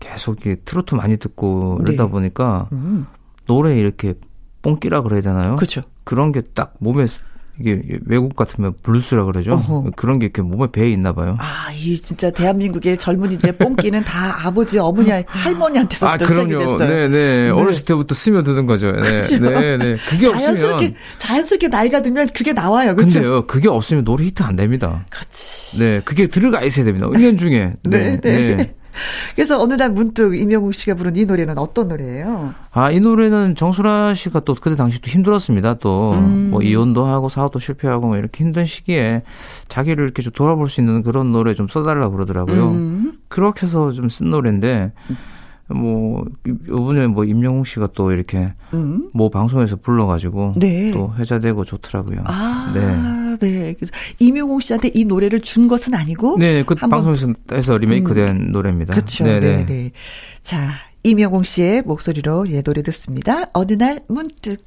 [0.00, 2.10] 계속 이렇게 트로트 많이 듣고 이러다 네.
[2.10, 3.06] 보니까 음.
[3.46, 4.14] 노래 이렇게
[4.62, 5.56] 뽕끼라 그래야 되나요?
[5.56, 5.82] 그렇죠.
[6.08, 7.20] 그런 게 딱 몸에 스-
[7.60, 9.50] 이게 외국 같으면 블루스라 그러죠.
[9.52, 9.90] 어허.
[9.96, 11.36] 그런 게 이렇게 몸에 배어 있나 봐요.
[11.40, 16.58] 아, 이 진짜 대한민국의 젊은이들의 뽕기는 다 아버지, 어머니, 할머니한테서부터 아, 시작이 그럼요.
[16.78, 16.88] 됐어요.
[16.88, 17.44] 네, 네.
[17.44, 17.50] 네.
[17.50, 18.92] 어렸을 때부터 스며드는 거죠.
[18.92, 19.38] 네, 그렇죠.
[19.38, 19.96] 네, 네.
[20.08, 22.94] 그게 자연스럽게 없으면 자연스럽게 나이가 들면 그게 나와요.
[22.94, 23.14] 그렇죠?
[23.14, 25.04] 근데요, 그게 없으면 노래 히트 안 됩니다.
[25.10, 25.78] 그렇지.
[25.80, 27.08] 네, 그게 들어가 있어야 됩니다.
[27.12, 27.74] 은연 중에.
[27.82, 28.74] 네, 네.
[29.34, 32.54] 그래서 어느 날 문득 임영웅 씨가 부른 이 노래는 어떤 노래예요?
[32.72, 35.74] 아, 이 노래는 정수라 씨가 또 그때 당시 또 힘들었습니다.
[35.74, 36.48] 또, 음.
[36.50, 39.22] 뭐, 이혼도 하고 사업도 실패하고 뭐 이렇게 힘든 시기에
[39.68, 42.70] 자기를 이렇게 좀 돌아볼 수 있는 그런 노래 좀 써달라고 그러더라고요.
[42.70, 43.12] 음.
[43.28, 44.92] 그렇게 해서 좀 쓴 노래인데,
[45.68, 46.24] 뭐,
[46.68, 49.10] 요번에 뭐, 임영웅 씨가 또 이렇게 음.
[49.12, 50.90] 뭐 방송에서 불러가지고 네.
[50.92, 52.22] 또 회자되고 좋더라고요.
[52.24, 52.80] 아, 네.
[53.38, 53.74] 네.
[53.74, 58.94] 그래서 임영웅 씨한테 이 노래를 준 것은 아니고 네, 그 방송에서 해서 리메이크된 노래입니다.
[58.94, 59.24] 그렇죠.
[59.24, 59.66] 네, 네, 네.
[59.66, 59.90] 네.
[60.42, 60.70] 자,
[61.04, 63.44] 임영웅 씨의 목소리로 예 노래 듣습니다.
[63.52, 64.64] 어느 날 문득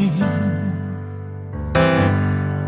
[0.00, 0.12] 보니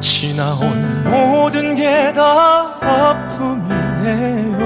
[0.01, 4.59] 지나온 모든 게 다 아픔이네요.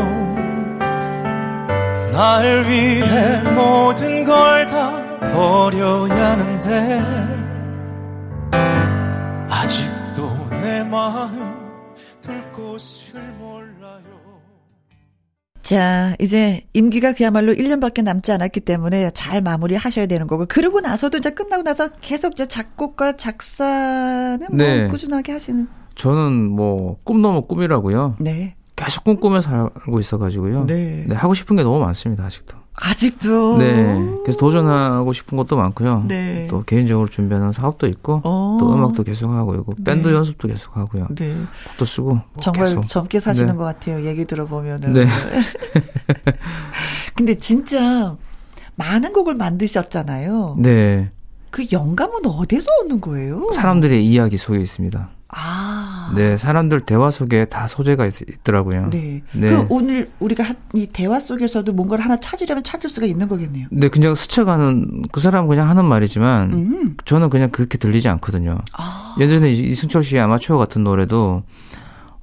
[2.12, 4.90] 날 위해 모든 걸 다
[5.20, 7.02] 버려야 하는데
[9.50, 11.54] 아직도 내 마음
[12.20, 13.20] 둘 곳을
[15.66, 21.18] 자, 이제 임기가 그야말로 1년밖에 남지 않았기 때문에 잘 마무리 하셔야 되는 거고, 그러고 나서도
[21.18, 24.86] 이제 끝나고 나서 계속 이제 작곡과 작사는 뭐 네.
[24.86, 25.66] 꾸준하게 하시는.
[25.96, 28.14] 저는 뭐, 꿈 넘어 꿈이라고요.
[28.20, 28.54] 네.
[28.76, 30.66] 계속 꿈꾸면서 살고 있어 가지고요.
[30.66, 31.04] 네.
[31.10, 32.56] 하고 싶은 게 너무 많습니다, 아직도.
[32.76, 33.58] 아직도.
[33.58, 33.98] 네.
[34.22, 36.04] 그래서 도전하고 싶은 것도 많고요.
[36.08, 36.46] 네.
[36.48, 38.58] 또 개인적으로 준비하는 사업도 있고, 어.
[38.60, 40.14] 또 음악도 계속 하고 있고, 밴드 네.
[40.14, 41.08] 연습도 계속 하고요.
[41.14, 41.34] 네.
[41.68, 42.08] 곡도 쓰고.
[42.10, 42.86] 뭐 정말 계속.
[42.86, 43.54] 젊게 사시는 네.
[43.54, 44.04] 것 같아요.
[44.04, 44.92] 얘기 들어보면은.
[44.92, 45.06] 네.
[47.16, 48.14] 근데 진짜
[48.74, 50.56] 많은 곡을 만드셨잖아요.
[50.58, 51.10] 네.
[51.50, 53.50] 그 영감은 어디서 얻는 거예요?
[53.52, 55.08] 사람들의 이야기 속에 있습니다.
[55.28, 55.95] 아.
[56.14, 59.22] 네, 사람들 대화 속에 다 소재가 있, 더라고요 네.
[59.32, 59.48] 네.
[59.48, 63.66] 그 오늘 우리가 한- 이 대화 속에서도 뭔가를 하나 찾으려면 찾을 수가 있는 거겠네요.
[63.70, 66.96] 네, 그냥 스쳐가는 그 사람은 그냥 하는 말이지만 음.
[67.04, 68.58] 저는 그냥 그렇게 들리지 않거든요.
[68.76, 69.14] 아.
[69.20, 71.42] 예전에 이- 이승철 씨의 아마추어 같은 노래도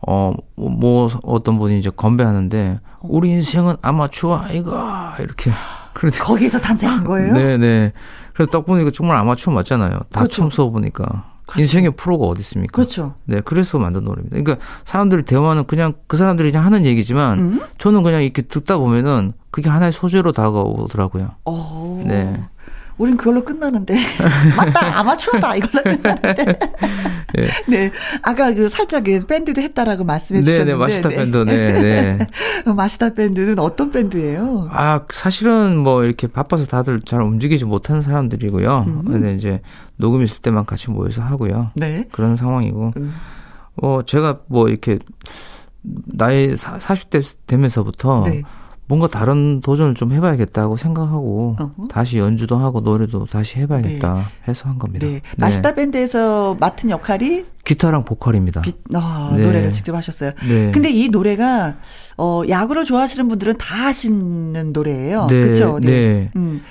[0.05, 5.51] 어, 뭐 어떤 분이 이제 건배하는데 우리 인생은 아마추어 아이가 이렇게
[5.93, 7.33] 그런데 거기에서 탄생한 거예요?
[7.33, 7.93] 네, 네.
[8.33, 9.91] 그래서 딱 보니까 정말 아마추어 맞잖아요.
[10.09, 10.27] 다 그렇죠.
[10.37, 12.71] 처음 써보니까 인생의 프로가 어디 있습니까?
[12.71, 13.15] 그렇죠.
[13.25, 14.37] 네, 그래서 만든 노래입니다.
[14.37, 17.61] 그러니까 사람들이 대화는 그냥 그 사람들이 그냥 하는 얘기지만 음?
[17.77, 21.31] 저는 그냥 이렇게 듣다 보면은 그게 하나의 소재로 다가오더라고요.
[21.45, 22.03] 어.
[22.05, 22.43] 네.
[22.97, 23.95] 우린 그걸로 끝나는데.
[24.55, 26.59] 맞다, 아마추어다, 이걸로 끝나는데.
[27.33, 27.47] 네.
[27.67, 27.91] 네.
[28.21, 30.71] 아까 그 살짝 그 밴드도 했다라고 말씀해 네, 주셨는데.
[30.71, 32.27] 네, 마시다 밴드, 네, 네.
[32.73, 34.69] 마시다 밴드는 어떤 밴드예요?
[34.71, 38.85] 아, 사실은 뭐 이렇게 바빠서 다들 잘 움직이지 못하는 사람들이고요.
[38.87, 39.03] 음.
[39.05, 39.61] 근데 이제
[39.97, 41.71] 녹음 있을 때만 같이 모여서 하고요.
[41.75, 42.07] 네.
[42.11, 42.93] 그런 상황이고.
[42.97, 43.13] 음.
[43.81, 44.99] 어, 제가 뭐 이렇게
[45.81, 48.43] 나이 40대 되면서부터 네.
[48.93, 51.87] 뭔가 다른 도전을 좀 해봐야겠다고 생각하고 어허.
[51.89, 55.07] 다시 연주도 하고 노래도 다시 해봐야겠다 해서 한 겁니다.
[55.07, 55.19] 네.
[55.35, 58.61] 마시다 밴드에서 맡은 역할이 기타랑 보컬입니다.
[58.61, 59.45] 비- 아, 네.
[59.45, 60.31] 노래를 직접 하셨어요.
[60.47, 60.69] 네.
[60.71, 61.77] 근데 이 노래가
[62.17, 65.25] 어 야구를 좋아하시는 분들은 다 하시는 노래예요.
[65.27, 65.79] 네, 그렇죠?
[65.79, 66.29] 네.
[66.35, 66.61] 음.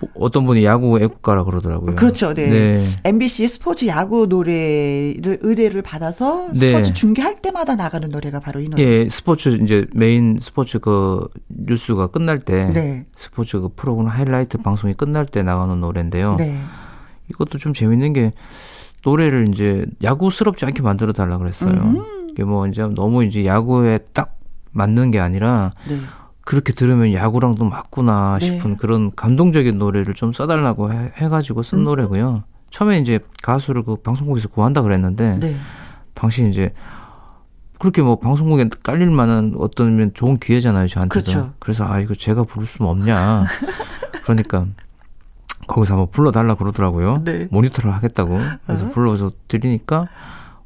[0.00, 1.96] 뭐 어떤 분이 야구 애국가라 그러더라고요.
[1.96, 2.34] 그렇죠.
[2.34, 2.48] 네.
[2.48, 2.84] 네.
[3.04, 6.72] MBC 스포츠 야구 노래를 의뢰를 받아서 네.
[6.72, 8.82] 스포츠 중계할 때마다 나가는 노래가 바로 이 노래.
[8.82, 13.06] 예, 스포츠 이제 메인 스포츠 그 뉴스가 끝날 때 네.
[13.16, 16.36] 스포츠 그 프로그램 하이라이트 방송이 끝날 때 나가는 노래인데요.
[16.36, 16.58] 네.
[17.30, 18.32] 이것도 좀 재밌는 게
[19.04, 21.70] 노래를 이제 야구스럽지 않게 만들어 달라 그랬어요.
[21.70, 22.28] 음.
[22.30, 24.36] 이게 뭐 이제 너무 이제 야구에 딱
[24.72, 25.96] 맞는 게 아니라 네.
[26.46, 28.46] 그렇게 들으면 야구랑도 맞구나 네.
[28.46, 31.84] 싶은 그런 감동적인 노래를 좀 써달라고 해, 해가지고 쓴 음.
[31.84, 32.44] 노래고요.
[32.70, 35.56] 처음에 이제 가수를 그 방송국에서 구한다 그랬는데 네.
[36.14, 36.72] 당시 이제
[37.80, 41.24] 그렇게 뭐 방송국에 깔릴 만한 어떤 좋은 기회잖아요 저한테도.
[41.24, 41.52] 그렇죠.
[41.58, 43.42] 그래서 아 이거 제가 부를 수는 없냐.
[44.22, 44.66] 그러니까
[45.66, 47.24] 거기서 한번 불러달라 그러더라고요.
[47.24, 47.48] 네.
[47.50, 48.38] 모니터를 하겠다고.
[48.66, 48.90] 그래서 어.
[48.90, 50.06] 불러서 드리니까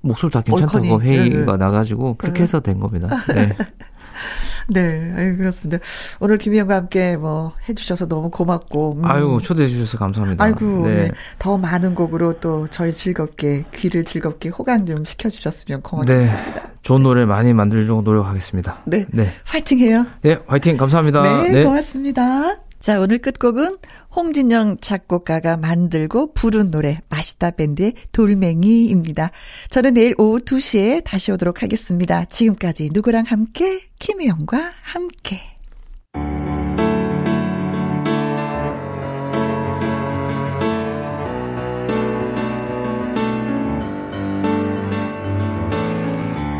[0.02, 1.00] 목소리 다 괜찮다고.
[1.00, 1.56] 회의가 네, 네.
[1.56, 2.42] 나가지고 그렇게 어.
[2.42, 3.08] 해서 된 겁니다.
[3.34, 3.56] 네.
[4.70, 5.82] 네, 아유, 그렇습니다.
[6.20, 8.98] 오늘 김희영과 함께 뭐 해주셔서 너무 고맙고.
[8.98, 9.04] 음.
[9.04, 10.44] 아유 초대해 주셔서 감사합니다.
[10.44, 10.94] 아이고, 네.
[10.94, 11.10] 네.
[11.38, 16.54] 더 많은 곡으로 또 저희 즐겁게, 귀를 즐겁게 호강 좀 시켜주셨으면 고맙겠습니다.
[16.54, 16.62] 네.
[16.82, 18.82] 좋은 노래 많이 만들려고 노력하겠습니다.
[18.86, 19.06] 네.
[19.10, 19.32] 네.
[19.46, 20.06] 파이팅 해요.
[20.22, 21.42] 네, 화이팅 감사합니다.
[21.42, 22.56] 네, 고맙습니다.
[22.80, 23.76] 자, 오늘 끝곡은
[24.14, 29.30] 홍진영 작곡가가 만들고 부른 노래 마시다 밴드의 돌멩이입니다.
[29.70, 32.24] 저는 내일 오후 2시에 다시 오도록 하겠습니다.
[32.24, 35.40] 지금까지 누구랑 함께 김혜영과 함께.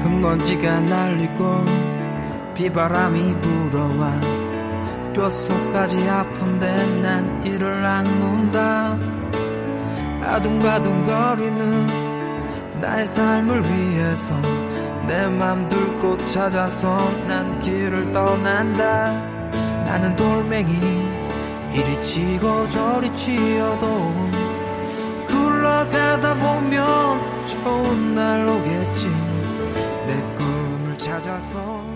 [0.03, 1.65] 흙먼지가 날리고
[2.55, 4.40] 비바람이 불어와
[5.21, 8.97] 뼛속까지 아픈데 난 이를 악문다.
[10.23, 14.35] 아둥바둥거리는 나의 삶을 위해서
[15.07, 16.97] 내 맘 들곳 찾아서
[17.29, 19.13] 난 길을 떠난다.
[19.85, 20.73] 나는 돌멩이
[21.75, 24.15] 이리 치고 저리 치어도
[25.27, 29.07] 굴러가다 보면 좋은 날 오겠지.
[30.07, 31.90] 내 꿈을 찾아서